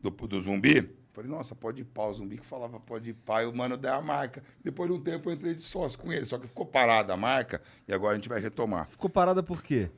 [0.00, 0.88] do, do zumbi.
[1.12, 2.04] Falei, nossa, pode ir pá.
[2.06, 3.42] O zumbi que falava pode ir pá.
[3.42, 4.42] E o mano deu a marca.
[4.62, 6.26] Depois de um tempo eu entrei de sócio com ele.
[6.26, 8.86] Só que ficou parada a marca e agora a gente vai retomar.
[8.88, 9.90] Ficou parada por quê?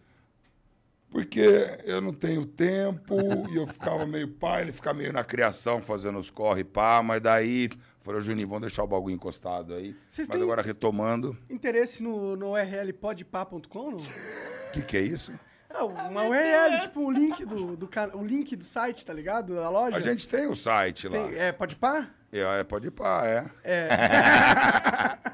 [1.11, 1.41] Porque
[1.85, 3.17] eu não tenho tempo
[3.51, 7.21] e eu ficava meio pá, ele fica meio na criação, fazendo os corre pá, mas
[7.23, 7.71] daí
[8.03, 9.97] falei, Juninho, vamos deixar o bagulho encostado aí.
[10.09, 11.37] Vocês mas agora retomando.
[11.49, 13.91] Interesse no, no URL podpá.com?
[13.91, 13.99] não?
[13.99, 15.33] O que, que é isso?
[15.71, 19.55] É, uma URL, tipo o link do, do, o link do site, tá ligado?
[19.55, 19.97] Da loja.
[19.97, 21.13] A gente tem o site lá.
[21.13, 22.09] Tem, é podpá?
[22.33, 23.47] É, é, pode pá, é.
[23.65, 23.89] É.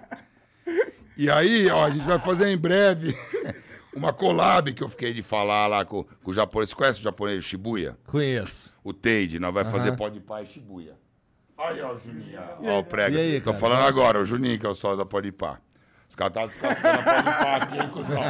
[1.16, 3.16] E aí, ó, a gente vai fazer em breve
[3.94, 6.70] uma collab que eu fiquei de falar lá com, com o japonês.
[6.70, 7.96] Você conhece o japonês Shibuya?
[8.06, 8.74] Conheço.
[8.82, 10.96] O Teide, nós vai fazer pode pá e Shibuya.
[11.56, 12.40] Aí, ó, o Juninho.
[12.64, 13.14] Ó, o prego.
[13.16, 13.58] E aí, Tô cara?
[13.58, 15.60] falando agora, o Juninho, que é o sócio da Pode Pá.
[16.08, 18.22] Os caras estavam descascando a Pode Pá aqui, hein, cuzão?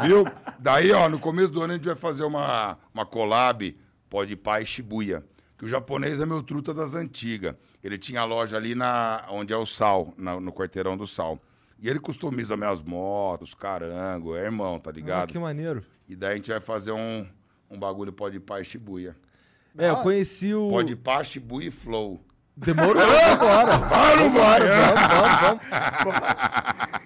[0.06, 0.24] Viu?
[0.58, 3.76] Daí, ó, no começo do ano a gente vai fazer uma, uma collab
[4.08, 5.22] Pode Pá e Shibuya.
[5.58, 7.54] Que o japonês é meu truta das antigas.
[7.84, 11.38] Ele tinha a loja ali na, onde é o Sal, na- no quarteirão do Sal.
[11.80, 15.28] E ele customiza minhas motos, carango, é irmão, tá Ah, ligado?
[15.32, 15.82] que maneiro.
[16.08, 17.26] E daí a gente vai fazer um,
[17.70, 19.16] um bagulho pode pá e Shibuya.
[19.78, 20.68] É, eu conheci o.
[20.68, 22.20] Pode pá, Shibuya e Flow.
[22.56, 23.78] Demorou agora.
[23.78, 24.60] Vai, não vai?
[24.60, 25.62] Vamos, vamos,
[26.04, 26.20] vamos.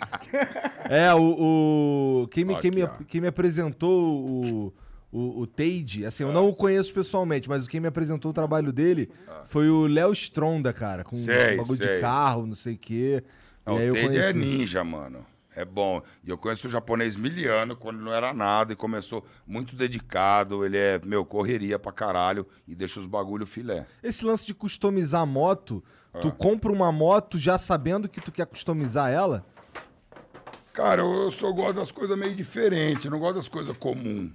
[0.91, 2.23] É, o.
[2.25, 4.75] o- quem, me, quem, me, quem me apresentou o.
[5.17, 8.73] O, o Teide, assim, eu não o conheço pessoalmente, mas quem me apresentou o trabalho
[8.73, 9.09] dele
[9.47, 11.19] foi o Léo Stronda, cara, com Ah.
[11.21, 11.95] Sei, bagulho sei.
[11.95, 13.23] de carro, não sei o quê.
[13.67, 15.25] Não, aí o Teide é ninja, mano.
[15.57, 16.03] É bom.
[16.25, 20.65] E eu conheço o japonês miliano quando não era nada e começou muito dedicado.
[20.67, 23.87] Ele é, meu, correria pra caralho e deixa os bagulho filé.
[24.03, 26.19] Esse lance de customizar a moto, Ah.
[26.19, 29.47] tu compra uma moto já sabendo que tu quer customizar ela?
[30.73, 34.33] Cara, eu, eu só gosto das coisas meio diferentes, não gosto das coisas comuns.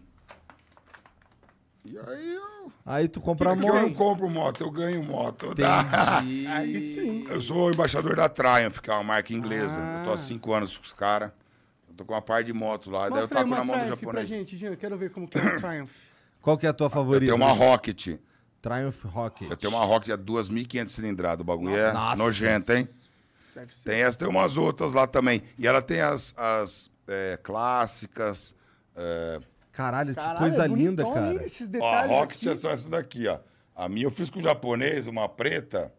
[1.89, 2.71] E aí eu.
[2.85, 3.95] Aí tu compra a Porque eu não moto.
[3.95, 5.47] compro moto, eu ganho moto.
[5.47, 6.47] Entendi.
[6.47, 7.25] Aí sim.
[7.27, 9.75] Eu sou o embaixador da Triumph, que é uma marca inglesa.
[9.77, 9.99] Ah.
[10.01, 11.31] Eu tô há cinco anos com os caras.
[11.89, 13.09] Eu tô com uma par de moto lá.
[13.09, 14.29] daí eu taco na uma mão do Triumph pra japonês.
[14.29, 14.75] gente, Jean.
[14.75, 15.91] Quero ver como que é o Triumph.
[16.41, 17.25] Qual que é a tua Eu favorita?
[17.33, 18.17] tenho uma Rocket.
[18.61, 19.49] Triumph Rocket.
[19.49, 21.41] Eu tenho uma Rocket a 2.500 cilindrada.
[21.41, 22.15] O bagulho é Nossa.
[22.17, 22.87] nojento, hein?
[23.83, 25.41] Tem essa, tem umas outras lá também.
[25.57, 28.55] E ela tem as, as é, clássicas.
[28.95, 29.39] é,
[29.79, 31.45] Caralho, que coisa é linda, cara.
[31.45, 32.49] Esses Ó, a detalhes Rocket aqui.
[32.49, 33.39] é só essa daqui, ó.
[33.75, 35.93] A minha eu fiz com o japonês, uma preta.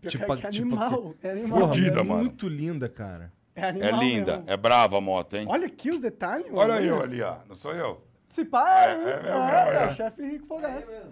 [0.00, 1.14] Pior Tipo, que é tipo animal.
[1.22, 1.60] É animal.
[1.60, 2.20] Porra, Fudida, é mano.
[2.22, 3.32] muito linda, cara.
[3.54, 4.50] É É animal linda, mesmo.
[4.50, 5.46] é brava a moto, hein?
[5.48, 6.46] Olha aqui os detalhes.
[6.52, 6.86] Olha mano.
[6.86, 7.36] eu ali, ó.
[7.48, 8.04] Não sou eu?
[8.28, 9.74] Esse pai é, É, é mesmo, ah, é.
[9.82, 11.02] é o chefe Henrique Fogaça.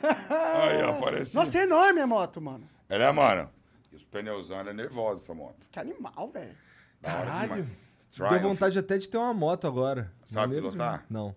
[0.02, 1.10] Aí, ó.
[1.34, 2.64] Nossa, é enorme a moto, mano.
[2.88, 3.50] Ela é, mano.
[3.92, 5.66] E os pneuzão, ela é nervosa, essa moto.
[5.70, 6.54] Que animal, velho.
[7.02, 7.68] Caralho.
[8.16, 10.10] Deu vontade até de ter uma moto agora.
[10.24, 11.04] Sabe Maneiro pilotar?
[11.06, 11.10] demais.
[11.10, 11.34] Não.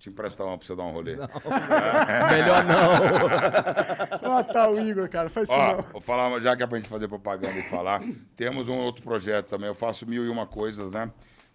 [0.00, 1.14] Te emprestar uma pra você dar um rolê.
[2.32, 4.24] Melhor não.
[4.32, 5.28] Matar o Igor, cara.
[5.28, 5.82] Faz isso Ó, não.
[5.92, 8.00] vou falar, já que é pra gente fazer propaganda e falar,
[8.34, 9.68] temos um outro projeto também.
[9.68, 11.12] Eu faço mil e uma coisas, né?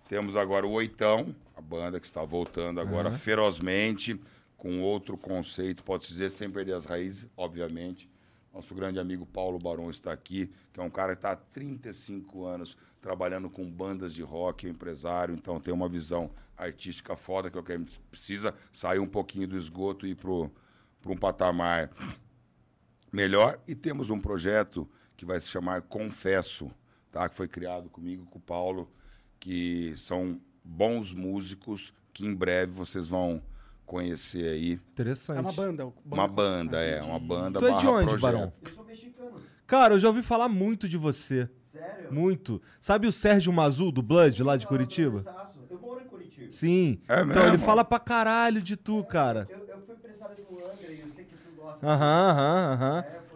[0.07, 4.21] Temos agora o Oitão, a banda que está voltando agora ferozmente,
[4.55, 8.07] com outro conceito, pode-se dizer, sem perder as raízes, obviamente.
[8.55, 12.45] Nosso grande amigo Paulo Barão está aqui, que é um cara que está há 35
[12.45, 17.57] anos trabalhando com bandas de rock, é empresário, então tem uma visão artística foda, que
[17.59, 20.31] o que a gente precisa sair um pouquinho do esgoto e ir para
[21.11, 21.91] um patamar
[23.11, 23.59] melhor.
[23.67, 26.71] E temos um projeto que vai se chamar Confesso,
[27.11, 27.27] tá?
[27.27, 28.89] que foi criado comigo, com o Paulo,
[29.37, 33.43] que são bons músicos que em breve vocês vão
[33.85, 34.73] conhecer aí.
[34.73, 35.37] Interessante.
[35.37, 35.93] É uma banda.
[36.11, 38.21] Uma banda, é, uma banda Tu é de barra onde, projeto.
[38.21, 38.53] Barão?
[38.63, 39.41] Eu sou mexicano.
[39.67, 41.49] Cara, eu já ouvi falar muito de você.
[41.71, 42.07] Sério?
[42.09, 42.61] Muito.
[42.79, 45.27] Sabe o Sérgio Mazul, do Blood, lá de Curitiba?
[45.71, 46.47] Eu moro em Curitiba.
[46.51, 46.99] Sim.
[47.07, 47.65] É Então ele mesmo?
[47.65, 49.49] fala pra caralho de tu, cara.
[49.51, 51.85] Eu, eu fui empresário do Angra e eu sei que tu gosta.
[51.85, 53.05] Aham, aham, aham.
[53.07, 53.34] É,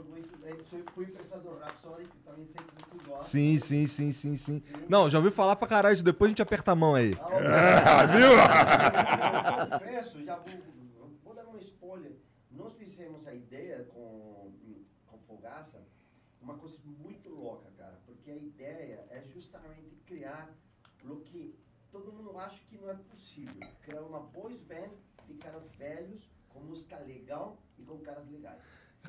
[0.72, 0.89] muito.
[0.89, 1.05] é, Fui,
[1.41, 3.24] do Rhapsody, que também que tu gosta.
[3.24, 4.63] Sim, sim, sim, sim, sim.
[4.88, 7.13] Não, já ouvi falar pra caralho, depois a gente aperta a mão aí.
[7.22, 8.32] Ah, viu?
[8.32, 12.13] Eu confesso, já vou, vou dar um spoiler.
[12.51, 14.51] Nós fizemos a ideia com,
[15.07, 15.82] com Fogaça,
[16.41, 17.99] uma coisa muito louca, cara.
[18.05, 20.49] Porque a ideia é justamente criar
[21.03, 21.55] o que
[21.91, 23.55] todo mundo acha que não é possível.
[23.82, 24.89] Criar uma boys band
[25.28, 28.59] de caras velhos, com música legal e com caras legais.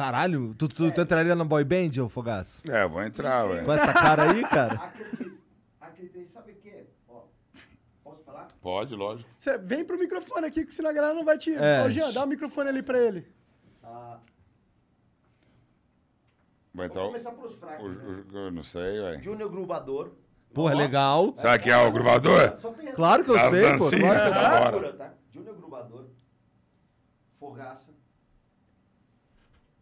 [0.05, 2.63] Caralho, tu, tu, tu entraria na boy band, ô Fogaço?
[2.71, 3.63] É, vou entrar, ué.
[3.65, 4.93] Com essa cara aí, cara?
[6.17, 6.87] E sabe o quê?
[7.07, 7.25] Ó,
[8.03, 8.49] posso falar?
[8.63, 9.29] Pode, lógico.
[9.37, 11.55] Você vem pro microfone aqui, que senão a galera não vai te.
[11.55, 11.83] É.
[11.85, 13.27] Ô, Jean, dá o microfone ali pra ele.
[13.85, 14.19] Ah,
[16.73, 17.07] Vai entrar o.
[17.09, 17.85] começar pelos fracos.
[17.85, 18.25] o- né?
[18.33, 19.21] o- eu não sei, ué.
[19.21, 20.13] Júnior Grubador.
[20.55, 21.35] Porra, legal.
[21.37, 23.91] Sabe quem é o conhece- Claro que eu Das sei, pô.
[23.91, 24.93] Claro que eu sei.
[24.99, 25.15] tá?
[25.31, 26.07] Júnior Grubador,
[27.39, 27.93] Fogaça,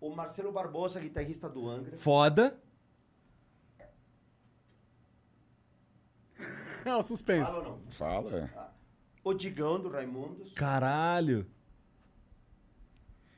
[0.00, 2.58] o Marcelo Barbosa, guitarrista do Angra, Foda.
[6.84, 7.50] É o suspense.
[7.52, 7.92] fala ou não?
[7.92, 8.68] Fala, é.
[9.24, 11.46] O Digão do Raimundos, Caralho.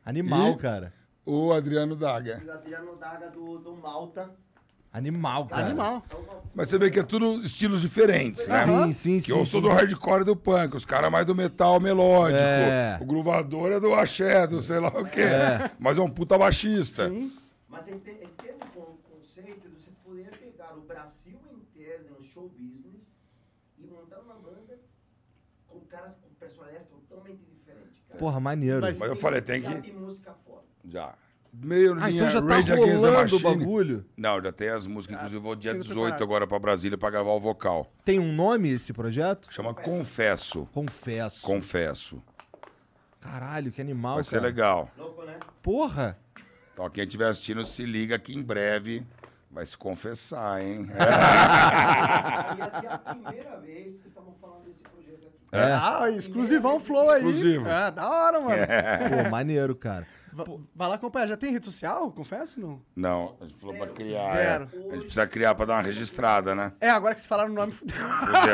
[0.05, 0.57] Animal, E?
[0.59, 0.93] cara.
[1.27, 2.41] O Adriano Daga.
[2.43, 4.35] e o Adriano Daga do, do Malta.
[4.93, 5.67] Animal, cara.
[5.67, 6.03] Animal.
[6.11, 6.17] É
[6.55, 8.65] Mas você vê que é tudo estilos diferentes, né?
[8.65, 9.31] Sim, sim, Que sim.
[9.39, 9.69] eu sou sim.
[9.69, 12.41] do hardcore e do punk, os caras mais do metal melódico.
[12.43, 12.99] É.
[13.01, 15.23] O gruvador é do axé, do sei lá o quê.
[15.79, 17.09] Mas é um puta baixista.
[17.09, 17.33] Sim.
[17.69, 22.07] Mas em, te- em termos com o conceito de você poder pegar o Brasil inteiro
[22.19, 23.07] no show business
[23.79, 24.77] e montar uma banda
[25.69, 28.03] com caras com personalidades totalmente diferentes.
[28.09, 28.19] Cara.
[28.19, 28.81] Porra, maneiro.
[28.81, 29.83] Mas- Mas eu falei, tem Já que.
[29.83, 30.65] tem música fora.
[30.85, 31.15] Já.
[31.53, 34.05] Meio Ah, linha então já tá Rage rolando o bagulho.
[34.17, 35.17] Não, já tem as músicas.
[35.17, 36.23] Inclusive, eu vou dia sigo 18 preparados.
[36.23, 37.93] agora pra Brasília pra gravar o vocal.
[38.05, 39.49] Tem um nome esse projeto?
[39.53, 40.69] Chama Confesso.
[40.73, 41.45] Confesso.
[41.45, 42.23] Confesso.
[43.21, 44.47] Caralho, que animal, Vai ser cara.
[44.47, 44.91] legal.
[44.97, 45.39] Louco, né?
[45.63, 46.17] Porra.
[46.73, 49.03] Então, quem estiver assistindo, se liga que em breve
[49.51, 50.89] vai se confessar, hein?
[52.57, 55.37] E essa é a primeira vez que estamos falando desse projeto aqui.
[55.53, 55.73] É.
[55.73, 57.17] Ah, exclusivão flow aí.
[57.19, 57.69] Exclusivo.
[57.69, 58.63] É, da hora, mano.
[59.25, 60.07] Pô, maneiro, cara.
[60.33, 61.27] Va- Vai lá acompanhar.
[61.27, 62.11] Já tem rede social?
[62.13, 62.81] Confesso, não?
[62.95, 64.33] Não, a gente falou pra criar.
[64.33, 64.69] Zero.
[64.73, 64.77] é.
[64.77, 66.73] A gente precisa criar pra dar uma registrada, né?
[66.81, 67.97] É, agora que vocês falaram o nome, fudeu.
[67.97, 68.51] Aqui.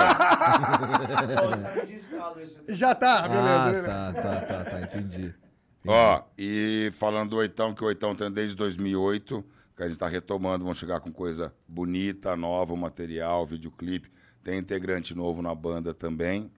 [2.73, 4.13] Já tá, beleza, ah, beleza.
[4.13, 5.35] tá, tá, tá, tá, entendi.
[5.87, 9.45] Ó, e falando do Oitão, que o Oitão tem desde 2008,
[9.77, 14.11] que a gente tá retomando, vamos chegar com coisa bonita, nova, material, videoclipe.
[14.43, 16.51] Tem integrante novo na banda também.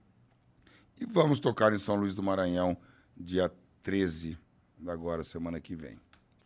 [0.99, 2.75] E vamos tocar em São Luís do Maranhão,
[3.15, 3.51] dia
[3.83, 4.37] 13 da
[4.87, 5.97] agora, semana que vem.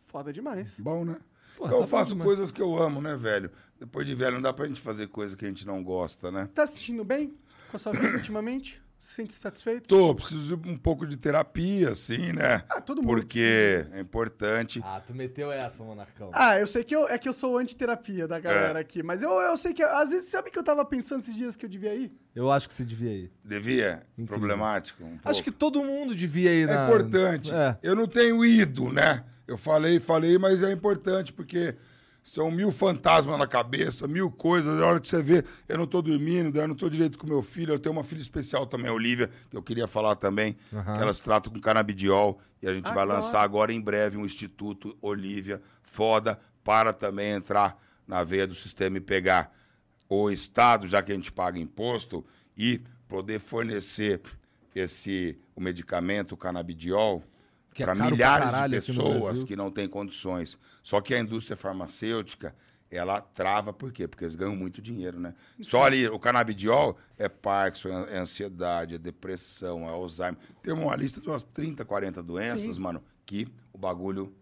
[0.06, 0.78] Foda demais.
[0.78, 1.16] Bom, né?
[1.56, 2.26] Pô, Então tá eu faço demais.
[2.28, 3.50] coisas que eu amo, né, velho?
[3.78, 6.46] Depois de velho, não dá pra gente fazer coisa que a gente não gosta, né?
[6.46, 7.36] Você tá se sentindo bem
[7.70, 8.82] com a sua vida ultimamente?
[9.04, 9.86] Se sente satisfeito?
[9.86, 12.62] Tô, preciso de um pouco de terapia, assim, né?
[12.70, 14.80] Ah, todo mundo Porque é importante.
[14.82, 16.30] Ah, tu meteu essa, Monarcão.
[16.32, 18.80] Ah, eu sei que eu, é que eu sou antiterapia da galera É.
[18.80, 21.54] aqui, mas eu, eu sei que, às vezes, sabe que eu tava pensando esses dias
[21.54, 22.12] que eu devia ir?
[22.34, 23.30] Eu acho que você devia ir.
[23.44, 24.06] Devia?
[24.16, 24.38] Incrível.
[24.38, 25.04] Problemático?
[25.04, 26.86] um Acho que todo mundo devia ir É na...
[26.86, 27.52] importante.
[27.52, 27.76] É.
[27.82, 29.22] Eu não tenho ido, né?
[29.46, 31.74] Eu falei, falei, mas é importante, porque
[32.24, 34.80] são mil fantasmas na cabeça, mil coisas.
[34.80, 37.42] Na hora que você vê, eu não tô dormindo, eu não tô direito com meu
[37.42, 37.74] filho.
[37.74, 40.96] Eu tenho uma filha especial também, a Olivia, que eu queria falar também, Aham.
[40.96, 42.40] que elas tratam com canabidiol.
[42.62, 47.32] E a gente Ah, vai lançar agora em breve um Instituto Olivia, foda, para também
[47.32, 49.54] entrar na veia do sistema e pegar
[50.08, 52.24] o Estado, já que a gente paga imposto,
[52.56, 54.20] e poder fornecer
[54.74, 57.22] esse o medicamento, o canabidiol,
[57.82, 60.58] é para milhares de pessoas que não têm condições.
[60.82, 62.54] Só que a indústria farmacêutica,
[62.90, 64.06] ela trava por quê?
[64.06, 65.34] Porque eles ganham muito dinheiro, né?
[65.60, 70.38] Só ali, o canabidiol é Parkinson, é ansiedade, é depressão, é Alzheimer.
[70.62, 72.80] Tem uma lista de umas 30, 40 doenças, Sim.
[72.80, 74.32] mano, que o bagulho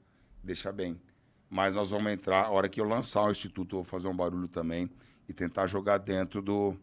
[0.42, 1.00] deixa bem.
[1.48, 4.16] Mas nós vamos entrar, a hora que eu lançar o instituto, eu vou fazer um
[4.16, 4.90] barulho também
[5.28, 6.76] e tentar jogar dentro do,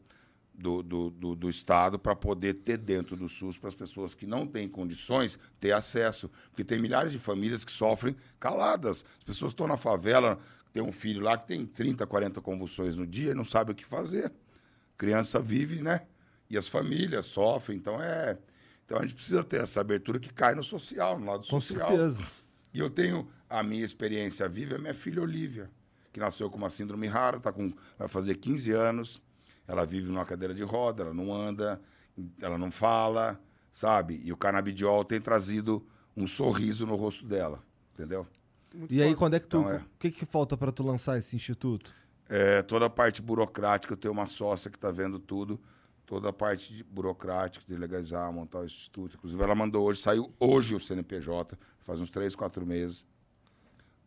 [0.60, 4.28] do, do, do, do Estado para poder ter dentro do SUS para as pessoas que
[4.28, 6.30] não têm condições ter acesso.
[6.49, 9.05] Porque tem milhares de famílias que sofrem caladas.
[9.20, 10.38] As pessoas estão na favela,
[10.74, 13.76] tem um filho lá que tem 30, 40 convulsões no dia e não sabe o
[13.76, 14.32] que fazer.
[14.97, 16.01] Criança vive, né?
[16.49, 17.78] E as famílias sofrem.
[17.78, 18.38] Então é.
[18.86, 21.89] Então a gente precisa ter essa abertura que cai no social, no lado Com social.
[21.89, 22.24] certeza.
[22.74, 25.70] E eu tenho a minha experiência viva, é minha filha Olivia,
[26.12, 29.22] que nasceu com uma síndrome rara, tá com, vai fazer 15 anos.
[29.70, 31.80] Ela vive numa cadeira de roda, ela não anda,
[32.41, 33.39] ela não fala,
[33.72, 34.20] sabe?
[34.24, 35.86] E o canabidiol tem trazido
[36.17, 37.63] um sorriso no rosto dela,
[37.93, 38.26] entendeu?
[38.74, 39.17] Muito E aí, foda.
[39.20, 39.59] quando é que tu...
[39.59, 39.78] Então, é.
[39.78, 41.93] O que que falta pra tu lançar esse instituto?
[42.28, 45.59] É, toda a parte burocrática, eu tenho uma sócia que está vendo tudo.
[46.03, 49.15] Toda a parte de burocrática, de legalizar, montar o instituto.
[49.17, 53.05] Inclusive, ela mandou hoje, saiu hoje o CNPJ, faz uns três, quatro meses.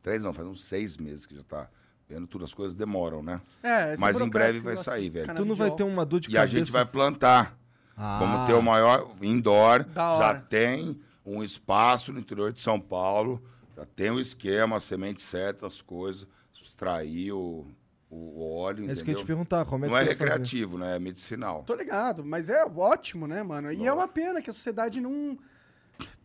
[0.03, 1.71] Três não, faz uns seis meses que já tá
[2.09, 2.45] vendo tudo.
[2.45, 3.41] As coisas demoram, né?
[3.63, 5.35] É, Mas em breve vai sair, velho.
[5.35, 6.59] Tu não vai ter uma dor de E a cabeça.
[6.59, 7.57] gente vai plantar.
[7.97, 8.19] Ah.
[8.19, 9.85] Vamos ter o maior indoor.
[9.95, 13.43] Já tem um espaço no interior de São Paulo.
[13.77, 16.27] Já tem o esquema, a semente certa, as coisas.
[16.65, 17.67] Extrair o,
[18.09, 19.17] o óleo, É isso que eu ia entendeu?
[19.17, 20.25] te perguntar, como é Não que é vai fazer?
[20.31, 20.95] recreativo, né?
[20.95, 21.65] É medicinal.
[21.65, 23.73] Tô ligado, mas é ótimo, né, mano?
[23.73, 25.37] E é uma pena que a sociedade não.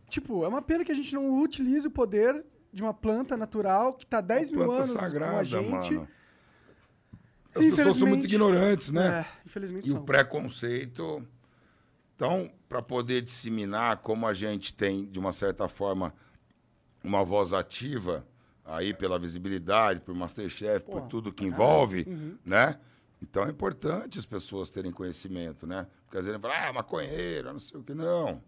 [0.08, 3.94] Tipo, é uma pena que a gente não utilize o poder de uma planta natural
[3.94, 5.94] que tá 10 mil Planta anos com a sagrada, gente.
[5.94, 6.08] mano.
[7.54, 9.20] As pessoas são muito ignorantes, né?
[9.20, 10.00] É, infelizmente E são.
[10.00, 11.26] o preconceito.
[12.14, 16.12] Então, para poder disseminar, como a gente tem, de uma certa forma,
[17.02, 18.26] uma voz ativa,
[18.64, 22.36] aí pela visibilidade, por Masterchef, por Porra, tudo que envolve, Uhum.
[22.44, 22.78] né?
[23.20, 25.86] Então é importante as pessoas terem conhecimento, né?
[26.04, 28.42] Porque às vezes falam, ah, maconheiro, não sei o que, não.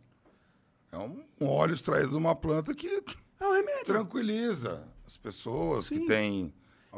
[0.92, 3.02] É um óleo extraído de uma planta que
[3.40, 3.86] É um remédio.
[3.86, 6.00] tranquiliza as pessoas Sim.
[6.00, 6.44] que têm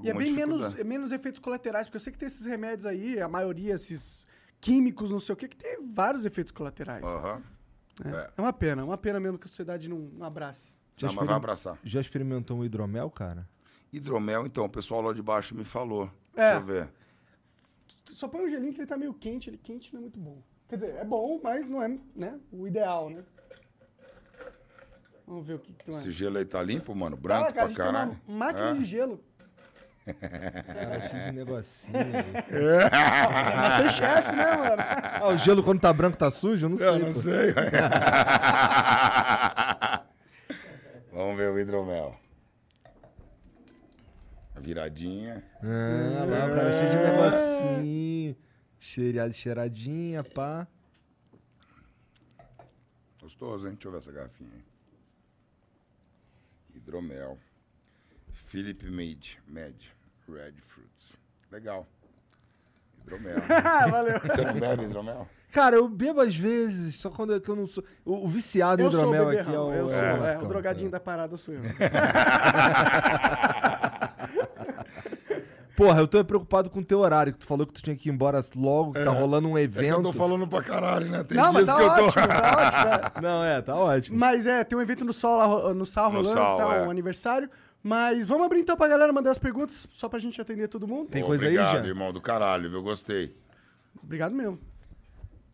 [0.03, 2.45] E é alguma bem menos, é menos efeitos colaterais, porque eu sei que tem esses
[2.45, 4.26] remédios aí, a maioria, esses
[4.61, 7.05] químicos, não sei o que, que tem vários efeitos colaterais.
[7.05, 7.43] Aham.
[8.05, 8.30] É.
[8.36, 10.68] É uma pena, é uma pena mesmo que a sociedade não, não abrace.
[10.97, 11.78] Já, Não, mas vai abraçar.
[11.84, 13.49] já experimentou um hidromel, cara?
[13.93, 16.11] Hidromel, então, o pessoal lá de baixo me falou.
[16.34, 16.53] É.
[16.53, 16.88] Deixa eu ver.
[18.12, 20.43] Só põe o gelinho que ele tá meio quente, ele quente não é muito bom.
[20.68, 23.22] Quer dizer, é bom, mas não é né, o ideal, né?
[25.27, 26.11] Vamos ver o que, que tu Esse acha.
[26.11, 27.16] gelo aí tá limpo, mano?
[27.16, 28.20] Branco Ah, cara, a pra tem caralho.
[28.27, 28.75] uma máquina É.
[28.75, 29.23] de gelo.
[30.05, 31.97] Cara, cheio de negocinho.
[31.97, 32.03] aí.
[32.51, 32.91] É
[33.57, 34.83] Masterchef, né, mano?
[35.23, 36.66] ah, o gelo quando tá branco tá sujo?
[36.66, 36.89] Eu não sei.
[36.89, 37.20] Eu não pô.
[37.20, 37.55] sei.
[41.12, 42.16] Vamos ver o hidromel.
[44.57, 45.45] A viradinha.
[45.62, 48.37] Ah, lá, o cara cheio de negocinho.
[48.79, 50.66] Cheirado, cheiradinha, pá.
[53.20, 53.75] Gostoso, hein?
[53.75, 54.64] Deixa eu ver essa garrafinha aí.
[56.75, 57.39] Hidromel.
[58.33, 59.39] Philip Made.
[59.47, 59.75] Mad.
[60.29, 61.12] Red Fruits.
[61.51, 61.87] Legal.
[63.01, 63.37] Hidromel.
[63.64, 64.20] Ah, valeu.
[64.20, 65.29] Você não bebe hidromel?
[65.51, 67.85] Cara, eu bebo às vezes, só quando eu, que eu não sou.
[68.05, 69.73] O, o viciado em Eu sou o hidromel aqui é o.
[69.73, 70.91] eu sou, é o é, o Marcão, drogadinho é.
[70.91, 71.62] da parada sou eu.
[75.77, 78.09] Porra, eu tô preocupado com o teu horário, que tu falou que tu tinha que
[78.09, 80.03] ir embora logo, que tá rolando um É que eu evento.
[80.03, 81.25] tô falando pra caralho, né?
[81.25, 82.05] Tem não, mas dias tá que eu tô.
[82.09, 82.57] ótimo, tá
[83.07, 83.18] ótimo.
[83.18, 83.20] é.
[83.23, 84.18] Não, é, tá ótimo.
[84.18, 86.83] Mas é, tem um evento no Sol, lá, no Sal No rolando, Sal, tá, é.
[86.87, 87.49] um aniversário.
[87.83, 91.09] Mas vamos abrir então pra galera mandar as perguntas, só pra gente atender todo mundo.
[91.09, 91.87] Tem Pô, coisa aí, obrigado, Jean?
[91.89, 92.83] irmão do caralho, viu?
[92.83, 93.35] Gostei.
[94.03, 94.59] Obrigado mesmo.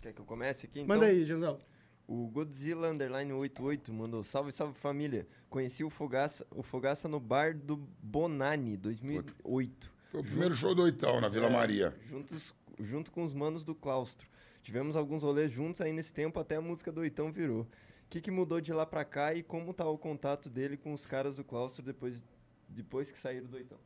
[0.03, 0.95] Quer que eu comece aqui então?
[0.95, 1.59] Manda aí, Janzão.
[2.07, 5.27] O Godzilla Underline 88 mandou salve, salve família.
[5.51, 9.91] Conheci o Fogaça, o Fogaça no bar do Bonani 2008.
[10.11, 11.95] Foi o primeiro show do Oitão, na Vila Maria.
[12.09, 14.27] Juntos, junto com os manos do claustro.
[14.63, 17.63] Tivemos alguns rolês juntos aí nesse tempo, até a música do Oitão virou.
[17.63, 17.67] O
[18.09, 21.05] que, que mudou de lá pra cá e como tá o contato dele com os
[21.05, 22.25] caras do claustro depois,
[22.69, 23.79] depois que saíram do Oitão?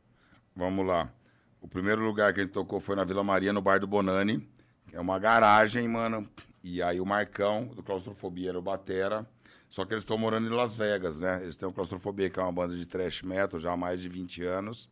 [0.55, 1.13] Vamos lá.
[1.61, 4.47] O primeiro lugar que a gente tocou foi na Vila Maria, no bar do Bonani.
[4.87, 6.29] Que é uma garagem, mano.
[6.63, 9.27] E aí o Marcão, do Claustrofobia, era o Batera.
[9.69, 11.41] Só que eles estão morando em Las Vegas, né?
[11.41, 14.07] Eles têm o Claustrofobia, que é uma banda de thrash metal já há mais de
[14.07, 14.89] 20 anos.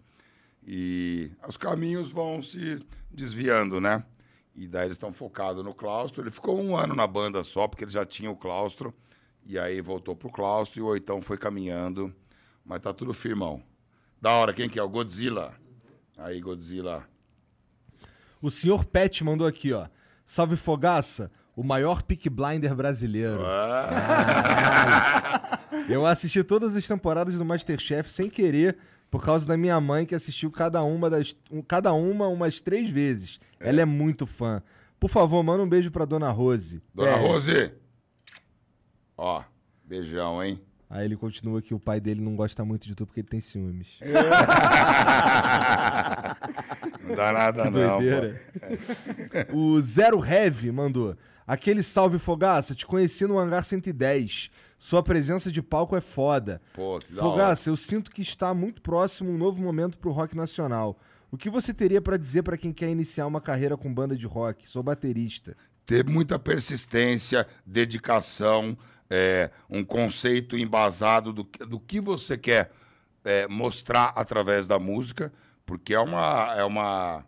[0.65, 4.03] E os caminhos vão se desviando, né?
[4.55, 6.21] E daí eles estão focados no claustro.
[6.21, 8.93] Ele ficou um ano na banda só, porque ele já tinha o claustro.
[9.45, 12.13] E aí voltou pro claustro e o Oitão foi caminhando.
[12.63, 13.63] Mas tá tudo firmão.
[14.21, 14.83] Da hora, quem que é?
[14.83, 15.53] O Godzilla.
[16.17, 17.07] Aí, Godzilla.
[18.41, 19.87] O senhor Pet mandou aqui, ó.
[20.25, 23.41] Salve Fogaça, o maior pick blinder brasileiro.
[23.45, 25.59] Ah,
[25.89, 28.77] Eu assisti todas as temporadas do Masterchef sem querer,
[29.11, 31.35] por causa da minha mãe, que assistiu cada uma, das,
[31.67, 33.39] cada uma umas três vezes.
[33.59, 34.63] Ela é muito fã.
[34.99, 36.81] Por favor, manda um beijo pra Dona Rose.
[36.95, 37.15] Dona É.
[37.15, 37.71] Rose.
[39.17, 39.43] Ó,
[39.83, 40.61] beijão, hein?
[40.89, 43.39] Aí ele continua que o pai dele não gosta muito de tu porque ele tem
[43.39, 43.97] ciúmes.
[47.03, 47.97] Não dá nada, Que não.
[47.97, 48.41] doideira.
[49.53, 51.15] o Zero Heavy mandou.
[51.45, 54.49] Aquele salve Fogaça, te conheci no Hangar 110.
[54.83, 56.59] Sua presença de palco é foda.
[56.73, 57.21] Pô, que da.
[57.21, 60.97] Fogaça, eu sinto que está muito próximo um novo momento pro rock nacional.
[61.29, 64.25] O que você teria pra dizer pra quem quer iniciar uma carreira com banda de
[64.25, 64.67] rock?
[64.67, 65.55] Sou baterista.
[65.85, 68.75] ter muita persistência, dedicação,
[69.09, 72.71] é, um conceito embasado do, que- do que você quer
[73.23, 75.31] é, mostrar através da música,
[75.65, 77.23] porque é uma é uma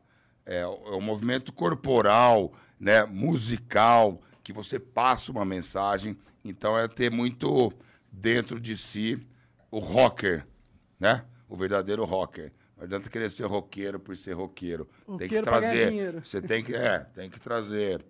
[0.46, 6.18] é, é um movimento corporal, né, musical, que você passa uma mensagem.
[6.44, 7.72] Então é ter muito
[8.12, 9.26] dentro de si
[9.72, 10.46] o rocker,
[11.00, 11.26] né?
[11.48, 12.52] O verdadeiro rocker.
[12.78, 14.88] Não adianta querer ser roqueiro por ser roqueiro.
[15.18, 15.90] Tem que trazer.
[15.90, 16.22] dinheiro.
[16.24, 18.04] Você tem que, é, tem que trazer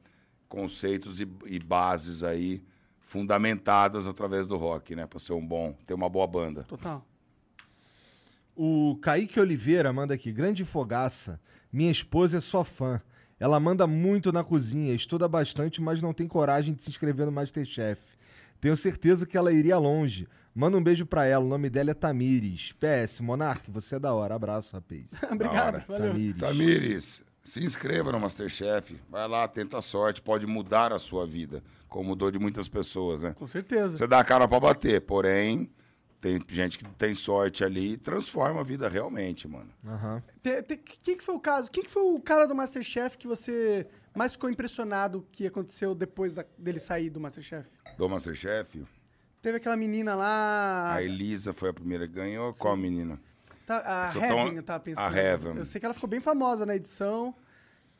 [0.49, 2.63] conceitos e, e bases aí
[2.99, 5.05] fundamentadas através do rock, né?
[5.05, 6.63] Pra ser um bom, ter uma boa banda.
[6.63, 7.05] Total.
[8.55, 11.39] O Kaique Oliveira manda aqui, grande fogaça.
[11.71, 13.01] Minha esposa é só fã.
[13.39, 17.31] Ela manda muito na cozinha, estuda bastante, mas não tem coragem de se inscrever no
[17.31, 18.01] Masterchef.
[18.63, 20.25] Tenho certeza que ela iria longe.
[20.55, 22.71] Manda um beijo pra ela, o nome dela é Tamires.
[22.71, 24.35] PS, Monark, você é da hora.
[24.35, 25.11] Abraço, rapaz.
[25.29, 26.07] Obrigado, valeu.
[26.13, 26.37] Tamires.
[26.39, 28.95] Tamires, se inscreva no Masterchef.
[29.09, 30.21] Vai lá, tenta a sorte.
[30.21, 33.33] Pode mudar a sua vida, como mudou de muitas pessoas, né?
[33.33, 33.97] Com certeza.
[33.97, 35.69] Você dá a cara pra bater, porém,
[36.21, 39.69] tem gente que tem sorte ali e transforma a vida realmente, mano.
[39.85, 40.23] Aham.
[41.01, 41.69] Quem que foi o caso?
[41.69, 43.85] Quem que foi o cara do Masterchef que você
[44.15, 47.67] mais ficou impressionado que aconteceu depois da- dele sair do Masterchef?
[47.97, 48.83] Do Masterchef,
[49.41, 50.93] Teve aquela menina lá.
[50.95, 52.53] a Elisa foi a primeira que ganhou.
[52.53, 53.19] Qual menina?
[53.65, 55.17] tá- a Heaven, tão- eu tava a pensando.
[55.17, 55.55] Heaven.
[55.57, 57.33] Eu sei que ela ficou bem famosa na edição.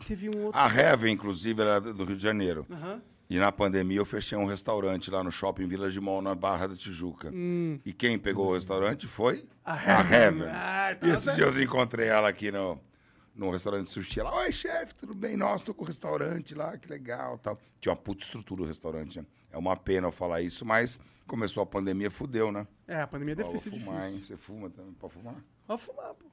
[0.08, 0.60] Teve um outro.
[0.60, 2.66] A Heaven, inclusive, era do Rio de Janeiro.
[2.72, 3.02] Aham.
[3.30, 6.76] E na pandemia eu fechei um restaurante lá no shopping Village Mall, na Barra da
[6.76, 7.32] Tijuca.
[7.86, 10.48] E quem pegou o restaurante foi A a Heaven.
[10.50, 11.38] Ah, tá E esses certo.
[11.38, 12.80] dias eu encontrei ela aqui no,
[13.34, 14.20] no restaurante de sushi.
[14.20, 15.36] Ela, oi, chefe, tudo bem?
[15.38, 17.58] Nossa, tô com o restaurante lá, que legal tal.
[17.80, 19.26] Tinha uma puta estrutura o restaurante, né?
[19.54, 22.68] É uma pena eu falar isso, mas começou a pandemia, fudeu, né?
[22.88, 24.14] É, a pandemia deve Ó, ter sido fumar, hein?
[24.16, 24.36] difícil.
[24.36, 24.92] Você fuma também?
[24.94, 25.36] Pode fumar?
[25.68, 26.26] Pode fumar, pô.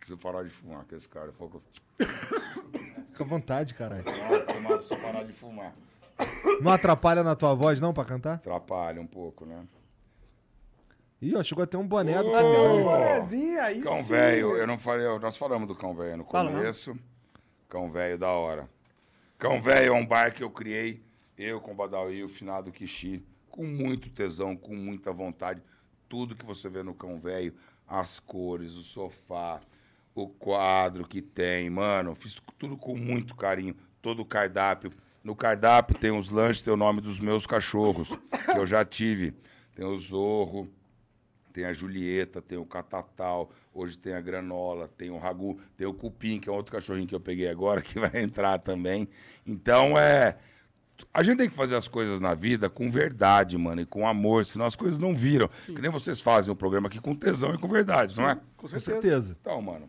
[0.00, 1.32] Preciso parar de fumar, que esse cara...
[1.32, 1.62] Pouco...
[1.98, 4.02] Fica à vontade, caralho.
[4.02, 5.72] Fumar, preciso parar de fumar.
[6.60, 8.34] Não atrapalha na tua voz, não, pra cantar?
[8.34, 9.64] Atrapalha um pouco, né?
[11.22, 12.84] Ih, ó, chegou até um boné do Cão um Velho.
[12.84, 14.08] bonezinho, aí Cão sim.
[14.12, 16.58] velho, eu não falei, nós falamos do cão velho no Falamos.
[16.58, 16.98] começo.
[17.68, 18.68] Cão velho da hora.
[19.38, 21.02] Cão velho é um bar que eu criei,
[21.36, 25.62] eu com o Badawi, o finado Kishi, com muito tesão, com muita vontade.
[26.08, 27.54] Tudo que você vê no cão velho,
[27.86, 29.60] as cores, o sofá,
[30.14, 34.92] o quadro que tem, mano, fiz tudo com muito carinho, todo o cardápio.
[35.22, 38.10] No cardápio tem os lanches, tem o nome dos meus cachorros,
[38.44, 39.34] que eu já tive.
[39.74, 40.70] Tem o Zorro,
[41.52, 45.94] tem a Julieta, tem o Catatal, hoje tem a Granola, tem o Ragu, tem o
[45.94, 49.08] Cupim, que é outro cachorrinho que eu peguei agora, que vai entrar também.
[49.46, 50.36] Então, é.
[51.14, 54.44] A gente tem que fazer as coisas na vida com verdade, mano, e com amor,
[54.44, 55.48] senão as coisas não viram.
[55.64, 58.34] Que nem vocês fazem o programa aqui com tesão e com verdade, não é?
[58.34, 58.92] Com Com certeza.
[59.00, 59.36] certeza.
[59.40, 59.88] Então, mano,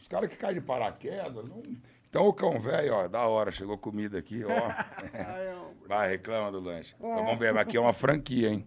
[0.00, 1.62] os caras que caem de paraquedas, não...
[2.08, 4.48] Então o cão velho, ó, da hora, chegou comida aqui, ó.
[5.12, 6.94] Ai, eu- Vai, reclama do lanche.
[6.98, 8.66] Então, vamos ver, aqui é uma franquia, hein?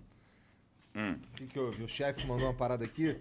[0.95, 1.83] O que, que houve?
[1.83, 3.17] O chefe mandou uma parada aqui.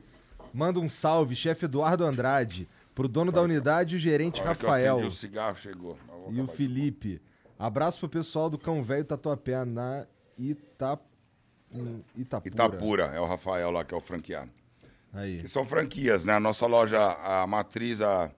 [0.52, 4.64] Manda um salve, chefe Eduardo Andrade, pro dono da unidade e o gerente hora que
[4.64, 5.98] eu Rafael o cigarro, chegou.
[6.08, 7.22] Eu e o acabar de Felipe.
[7.58, 10.06] Abraço pro pessoal do Cão Velho Tatuapé na
[10.38, 10.98] Ita...
[11.72, 12.52] hum, Itapura.
[12.54, 14.50] Itapura, é o Rafael lá que é o franqueado.
[15.12, 15.40] Aí.
[15.40, 16.34] Que são franquias, né?
[16.34, 18.30] A nossa loja, a matriz, a,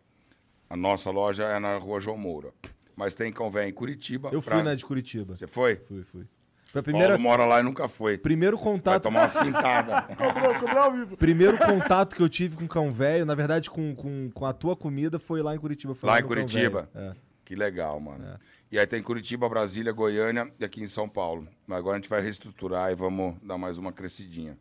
[0.71, 2.53] a nossa loja é na rua João Moura.
[2.95, 4.29] Mas tem cão velho em Curitiba.
[4.33, 5.35] Eu fui pra- na de Curitiba.
[5.35, 5.77] Você foi?
[5.89, 6.27] Fui, fui.
[6.67, 8.19] Foi a primeira, mora lá e nunca foi.
[8.19, 10.03] primeiro Vai contato, tomar uma cintada.
[10.15, 11.17] Cobrou, cobrou ao vivo.
[11.17, 14.77] primeiro contato que eu tive com Cão Velho, na verdade com, com, com a tua
[14.77, 15.95] comida, foi lá em Curitiba.
[15.95, 16.89] foi Lá em no Cão Curitiba?
[16.95, 17.13] É.
[17.45, 18.39] que legal, mano.
[18.71, 21.49] E aí tem Curitiba, Brasília, Goiânia e aqui em São Paulo.
[21.67, 24.59] Mas agora a gente vai reestruturar e vamos dar mais uma crescidinha.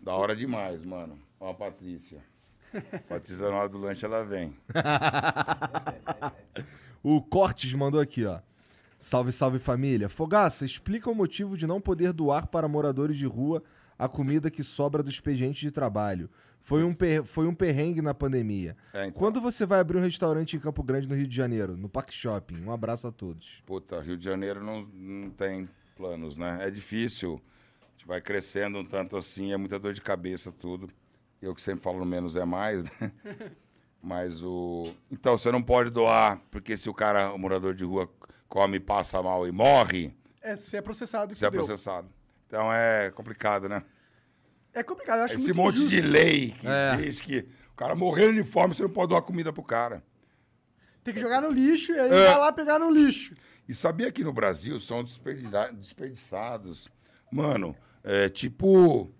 [0.00, 1.16] Da hora demais, mano.
[1.38, 2.22] Ó a Patrícia.
[3.08, 4.56] Patrícia, na hora do lanche, ela vem.
[7.06, 8.40] O Cortes mandou aqui, ó.
[8.98, 10.08] Salve, salve família.
[10.08, 13.62] Fogaça, explica o motivo de não poder doar para moradores de rua
[13.98, 16.30] a comida que sobra do expediente de trabalho.
[16.66, 18.74] Foi um, per- foi um perrengue na pandemia.
[18.94, 19.12] É, então.
[19.12, 22.14] Quando você vai abrir um restaurante em Campo Grande, no Rio de Janeiro, no Parque
[22.14, 22.64] Shopping?
[22.64, 23.62] Um abraço a todos.
[23.66, 26.58] Puta, Rio de Janeiro não, não tem planos, né?
[26.62, 27.38] É difícil.
[27.82, 30.88] A gente vai crescendo um tanto assim, é muita dor de cabeça tudo.
[31.42, 32.90] Eu que sempre falo no menos é mais, né?
[34.02, 34.90] Mas o.
[35.10, 38.08] Então, você não pode doar, porque se o cara, o morador de rua,
[38.48, 42.08] come, passa mal e morre, É, se é processado, você é processado.
[42.46, 43.82] Então é complicado, né?
[44.74, 45.90] É complicado, eu acho Esse muito monte injusto.
[45.90, 46.96] de lei que É.
[46.96, 50.02] diz que o cara morrendo de fome, você não pode doar comida pro cara.
[51.04, 52.28] Tem que jogar no lixo e aí É.
[52.30, 53.34] vai lá pegar no lixo.
[53.68, 56.88] E sabia que no Brasil são desperdiça- desperdiçados,
[57.30, 59.10] mano, é tipo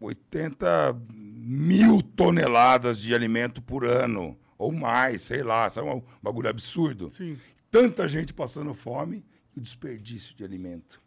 [0.00, 7.10] 80 mil toneladas de alimento por ano, ou mais, sei lá, sabe um bagulho absurdo?
[7.10, 7.38] Sim.
[7.70, 9.24] Tanta gente passando fome
[9.54, 11.00] e o desperdício de alimento.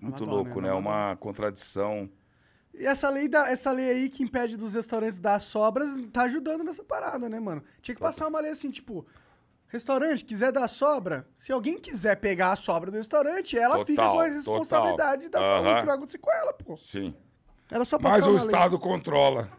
[0.00, 0.68] Muito Uma dó, louco, né?
[0.68, 0.74] né?
[0.74, 2.08] Uma contradição.
[2.74, 6.62] E essa lei, da, essa lei aí que impede dos restaurantes dar sobras tá ajudando
[6.62, 7.62] nessa parada, né, mano?
[7.82, 9.04] Tinha que passar uma lei assim, tipo,
[9.66, 14.14] restaurante quiser dar sobra, se alguém quiser pegar a sobra do restaurante, ela fica Total,
[14.14, 15.54] com a responsabilidade da total.
[15.56, 15.80] saúde Aham.
[15.80, 16.76] que vai acontecer com ela, pô.
[16.76, 17.14] Sim.
[17.70, 18.46] Era só passar Mas o uma lei.
[18.46, 19.50] Estado controla.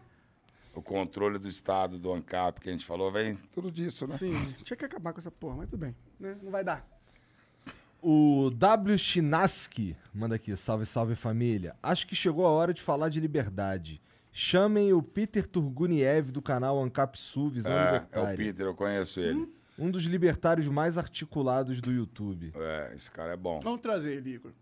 [0.74, 4.16] O controle do Estado, do ANCAP, que a gente falou, vem tudo disso, né?
[4.16, 6.38] Sim, tinha que acabar com essa porra, mas tudo bem, né?
[6.40, 6.86] Não vai dar.
[8.02, 8.96] O W.
[8.98, 11.74] Chinaski manda aqui, salve, salve família.
[11.82, 14.00] Acho que chegou a hora de falar de liberdade.
[14.32, 18.36] Chamem o Peter Turguniev do canal Ancap Sul, Visão É, é o Libertária.
[18.36, 19.52] Peter, eu conheço ele.
[19.78, 22.52] Um dos libertários mais articulados do YouTube.
[22.54, 23.60] É, esse cara é bom.
[23.60, 24.52] Vamos trazer ele, Igor.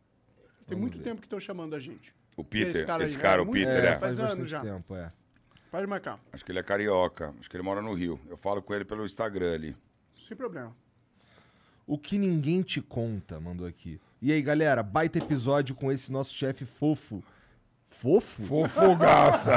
[0.67, 1.05] Tem Vamos muito ver.
[1.05, 2.15] tempo que estão chamando a gente.
[2.37, 3.99] O Peter, Esse cara esse aí, cara, é o muito- Peter, É, é.
[3.99, 4.61] faz faz anos já.
[4.61, 5.13] tempo, é.
[5.71, 7.35] Pode marcar, Acho que ele é carioca.
[7.39, 8.19] Acho que ele mora no Rio.
[8.29, 9.77] Eu falo com ele pelo Instagram ali.
[10.19, 10.75] sem problema.
[11.89, 13.99] O que ninguém te conta, mandou aqui.
[14.21, 17.25] E aí, galera, baita episódio com esse nosso chefe fofo.
[17.89, 18.45] Fofo?
[18.45, 19.53] Fofogaça.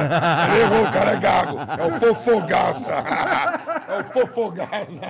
[0.58, 1.58] Errou, o cara é gago.
[1.60, 2.94] É o fofogaça.
[2.94, 5.02] É o fofogaça.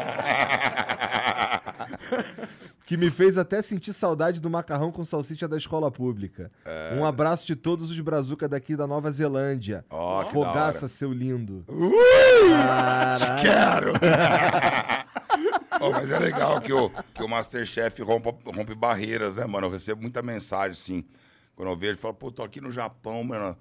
[2.88, 6.52] Que me fez até sentir saudade do macarrão com salsicha da escola pública.
[6.66, 6.96] É.
[6.96, 9.86] Um abraço de todos os brazuca daqui da Nova Zelândia.
[9.90, 11.64] Da Fogaça, seu lindo.
[13.18, 13.94] Te quero.
[15.82, 19.68] Ó, mas é legal que o, que o Masterchef rompa, rompe barreiras, né, mano?
[19.68, 21.06] Eu recebo muita mensagem, assim.
[21.56, 23.58] Quando eu vejo, eu falo, pô, tô aqui no Japão, mano.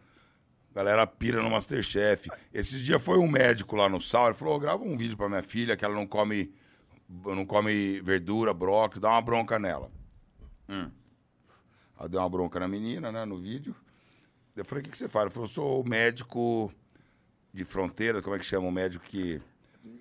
[0.74, 2.30] Galera pira no Masterchef.
[2.52, 5.28] Esses dias foi um médico lá no Sal, ele falou, "Ô, grava um vídeo pra
[5.28, 6.54] minha filha que ela não come,
[7.08, 9.90] não come verdura, brócolis, dá uma bronca nela.
[10.68, 10.90] Hum.
[11.98, 13.74] Aí deu uma bronca na menina, né, no vídeo.
[14.56, 15.24] Eu falei, o que, que você faz?
[15.24, 16.72] Ele falou, eu sou médico
[17.52, 19.40] de fronteira, como é que chama o médico que...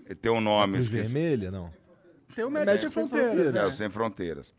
[0.05, 1.13] Ele tem um nome, Cruz esqueci.
[1.13, 1.74] Vermelha, não.
[2.36, 3.34] Tem o Médico, Médico Sem Sem Fronteiras.
[3.34, 3.55] Fronteiras.
[3.55, 3.65] É, né?
[3.65, 4.53] o Sem Fronteiras.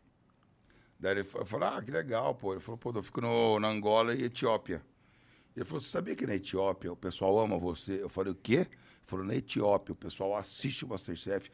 [0.98, 2.52] Daí ele fa- eu falei, ah, que legal, pô.
[2.52, 4.82] Ele falou, pô, eu fico no, na Angola e Etiópia.
[5.56, 8.02] Ele falou, você sabia que na Etiópia o pessoal ama você?
[8.02, 8.54] Eu falei, o quê?
[8.58, 8.68] Ele
[9.06, 11.50] falou, na Etiópia o pessoal assiste o Masterchef,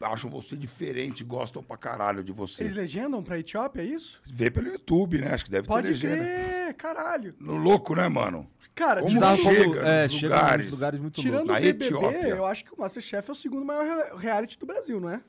[0.00, 2.62] acham você diferente, gostam pra caralho de você.
[2.62, 4.20] Eles legendam pra Etiópia, é isso?
[4.24, 5.34] Vê pelo YouTube, né?
[5.34, 6.16] Acho que deve ter Pode legenda.
[6.24, 7.34] crer, caralho.
[7.40, 8.48] No louco, né, mano?
[8.76, 10.66] Cara, Como chega como- é, nos chega lugares.
[10.66, 11.50] nos lugares muito tirando loucos.
[11.50, 12.28] o Na BBB, Etiópia.
[12.28, 15.20] eu acho que o Masterchef é o segundo maior re- reality do Brasil, não é?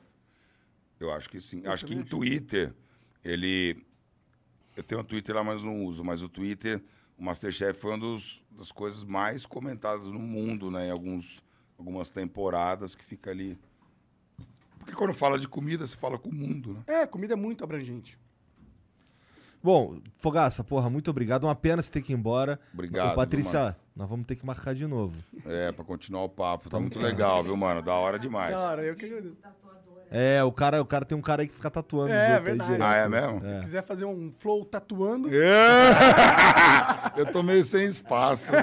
[1.00, 1.62] Eu acho que sim.
[1.64, 2.74] Eu acho que em Twitter,
[3.24, 3.84] ele.
[4.76, 6.04] Eu tenho um Twitter lá, mas não uso.
[6.04, 6.82] Mas o Twitter,
[7.18, 10.88] o Masterchef foi uma dos, das coisas mais comentadas no mundo, né?
[10.88, 11.42] Em alguns,
[11.78, 13.58] algumas temporadas que fica ali.
[14.78, 16.82] Porque quando fala de comida, você fala com o mundo, né?
[17.02, 18.18] É, comida é muito abrangente.
[19.62, 21.44] Bom, Fogaça, porra, muito obrigado.
[21.44, 22.58] Uma pena você ter que ir embora.
[22.72, 23.76] Obrigado, Ô, Patrícia, mano.
[23.94, 25.14] nós vamos ter que marcar de novo.
[25.44, 26.70] É, pra continuar o papo.
[26.70, 27.06] Tá Vamos muito tá.
[27.06, 27.82] legal, viu, mano?
[27.82, 28.54] Da hora demais.
[28.54, 29.36] Cara, eu que agradeço.
[30.12, 32.38] É, o cara, o cara tem um cara aí que fica tatuando É, os outros
[32.38, 32.70] aí verdade.
[32.72, 32.88] direto.
[32.90, 33.40] Ah, é mesmo?
[33.40, 35.28] Se quiser fazer um flow tatuando,
[37.16, 38.60] Eu tô meio sem espaço, né?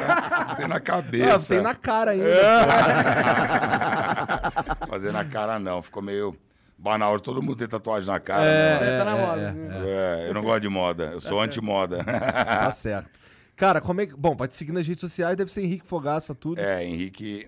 [0.57, 1.53] Tem na Ah, cabeça.
[1.53, 2.27] tem na cara ainda.
[4.89, 6.35] Fazer na cara não, ficou meio
[6.77, 7.19] banal.
[7.19, 8.43] Todo mundo tem tatuagem na cara.
[8.45, 8.97] É, né?
[8.97, 9.41] tá na é, moda.
[9.41, 9.81] é, né?
[9.85, 12.03] É, eu não gosto de moda, eu sou anti-moda.
[12.03, 13.09] Tá certo.
[13.55, 14.15] Cara, como é que.
[14.15, 16.59] Bom, pra te seguir nas redes sociais deve ser Henrique Fogaça, tudo.
[16.59, 17.47] É, Henrique.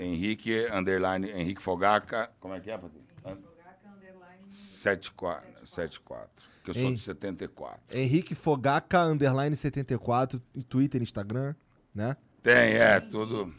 [0.00, 2.30] Henrique, underline, Henrique Fogaca.
[2.40, 3.10] Como é que é, Patrícia?
[4.48, 5.66] 74.
[5.66, 6.28] 74.
[6.64, 6.94] Que eu sou Hein?
[6.94, 7.80] de 74.
[7.96, 11.54] Henrique Fogaca, underline 74, em Twitter, Instagram,
[11.94, 12.16] né?
[12.42, 13.54] Tem, é, tudo.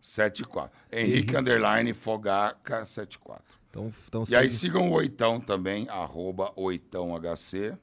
[0.00, 0.70] 74.
[0.92, 3.42] Henrique, underline, Fogaca, 74.
[3.70, 7.76] Então, então E aí sigam o Oitão também, arroba OitãoHC.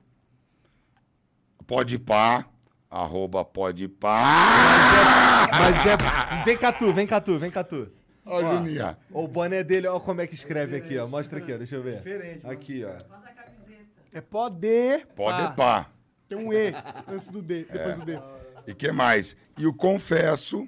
[1.65, 2.45] Pode pá,
[2.91, 5.47] arroba pode pá.
[5.49, 6.43] Mas é.
[6.43, 7.89] Vem cá tu, vem cá tu, vem cá tu.
[8.25, 8.97] Ó, Juninha.
[9.09, 11.07] O boné dele, ó como é que escreve aqui, ó.
[11.07, 11.57] Mostra aqui, ó.
[11.57, 12.41] Deixa eu ver.
[12.43, 12.91] Aqui, ó.
[14.13, 15.07] É poder.
[15.15, 15.89] Pode pá.
[16.27, 16.73] Tem um E
[17.07, 18.19] antes do D, depois do D.
[18.67, 19.35] E que mais?
[19.57, 20.67] E o Confesso,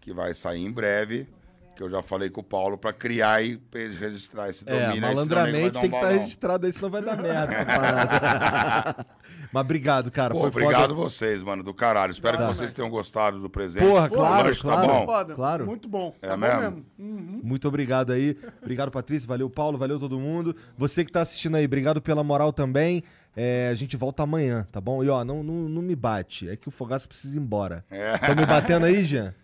[0.00, 1.28] que vai sair em breve,
[1.74, 4.84] que eu já falei com o Paulo, pra criar e pra ele registrar esse domínio.
[4.84, 6.20] É, aí, senão o nego vai malandramente dar um tem que estar balão.
[6.20, 9.06] registrado aí, senão vai dar merda essa parada.
[9.52, 10.34] Mas obrigado, cara.
[10.34, 10.94] Pô, foi obrigado foda.
[10.94, 12.10] vocês, mano, do caralho.
[12.10, 12.48] Espero Tá.
[12.48, 13.86] que vocês tenham gostado do presente.
[13.86, 14.86] Porra, claro, lanche claro.
[14.86, 15.04] Tá bom?
[15.04, 15.34] Foda.
[15.34, 15.66] Claro.
[15.66, 16.14] Muito bom.
[16.20, 16.54] É tá mesmo?
[16.56, 16.84] bom mesmo.
[16.98, 17.40] Uhum.
[17.42, 18.36] Muito obrigado aí.
[18.60, 19.28] Obrigado, Patrícia.
[19.28, 19.78] Valeu, Paulo.
[19.78, 20.56] Valeu todo mundo.
[20.76, 23.04] Você que tá assistindo aí, obrigado pela moral também.
[23.36, 25.02] É, a gente volta amanhã, tá bom?
[25.04, 26.48] E ó, não, não, não me bate.
[26.48, 27.84] É que o Fogaça precisa ir embora.
[27.90, 28.16] É.
[28.18, 29.34] Tá me batendo aí, Jean?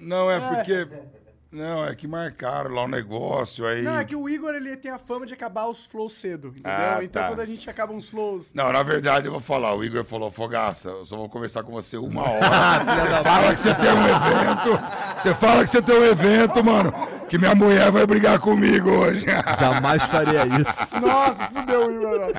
[0.00, 0.88] Não, é porque.
[1.52, 3.82] Não, é que marcaram lá o negócio aí.
[3.82, 6.70] Não, é que o Igor ele tem a fama de acabar os flows cedo, entendeu?
[6.70, 7.28] Ah, então tá.
[7.28, 8.54] quando a gente acaba uns flows.
[8.54, 9.74] Não, na verdade, eu vou falar.
[9.74, 12.84] O Igor falou, Fogaça, eu só vou conversar com você uma hora.
[12.84, 15.20] você fala que você tem um evento.
[15.20, 16.92] Você fala que você tem um evento, mano.
[17.28, 19.26] Que minha mulher vai brigar comigo hoje.
[19.58, 21.00] Jamais faria isso.
[21.00, 22.32] Nossa, fudeu o Igor.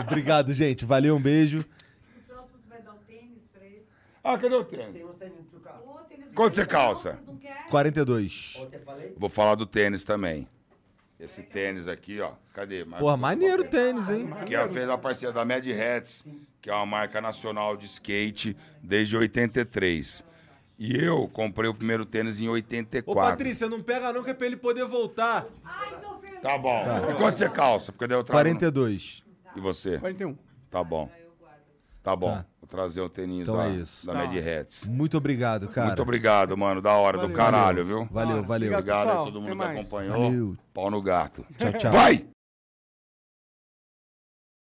[0.00, 0.84] Obrigado, gente.
[0.84, 1.60] Valeu, um beijo.
[1.60, 3.84] O próximo você vai dar o tênis pra ele.
[4.24, 4.92] ah, cadê o tênis?
[4.92, 5.84] Tem uns tênis do carro.
[6.40, 7.12] Ô, Quanto você calça?
[7.12, 7.68] vocês não querem?
[7.68, 8.56] 42.
[8.60, 9.14] Ontem eu falei?
[9.14, 10.48] Vou falar do tênis também.
[11.18, 12.32] Esse tênis aqui, ó.
[12.54, 12.82] Cadê?
[12.82, 14.26] Marca Porra, maneiro o tênis, hein?
[14.46, 16.26] Que ela fez a parceria da Mad Hats,
[16.62, 20.24] que é uma marca nacional de skate desde 83.
[20.78, 23.14] E eu comprei o primeiro tênis em Ô, 84.
[23.14, 25.46] Patrícia, não pega não que é pra ele poder voltar.
[25.62, 26.40] Ai, tô feliz.
[26.40, 26.86] Tá bom.
[27.10, 27.92] E quanto você calça?
[27.92, 28.38] Porque daí eu trago...
[28.38, 29.22] 42.
[29.54, 29.98] E você?
[29.98, 30.34] 41.
[30.70, 31.10] Tá bom.
[32.02, 32.30] Tá bom.
[32.30, 32.46] Tá.
[32.70, 34.06] Trazer o tênis Então da, é isso.
[34.06, 34.18] da Tá.
[34.20, 34.86] Mad Hats.
[34.86, 35.88] Muito obrigado, cara.
[35.88, 36.80] Muito obrigado, mano.
[36.80, 37.36] Da hora, do Valeu.
[37.36, 38.08] caralho, viu?
[38.10, 38.72] Valeu, valeu.
[38.72, 40.12] Obrigado, Obrigado a todo mundo que acompanhou.
[40.22, 40.56] Valeu.
[40.72, 41.44] Pau no gato.
[41.58, 41.92] Tchau, tchau.
[41.92, 42.39] Vai!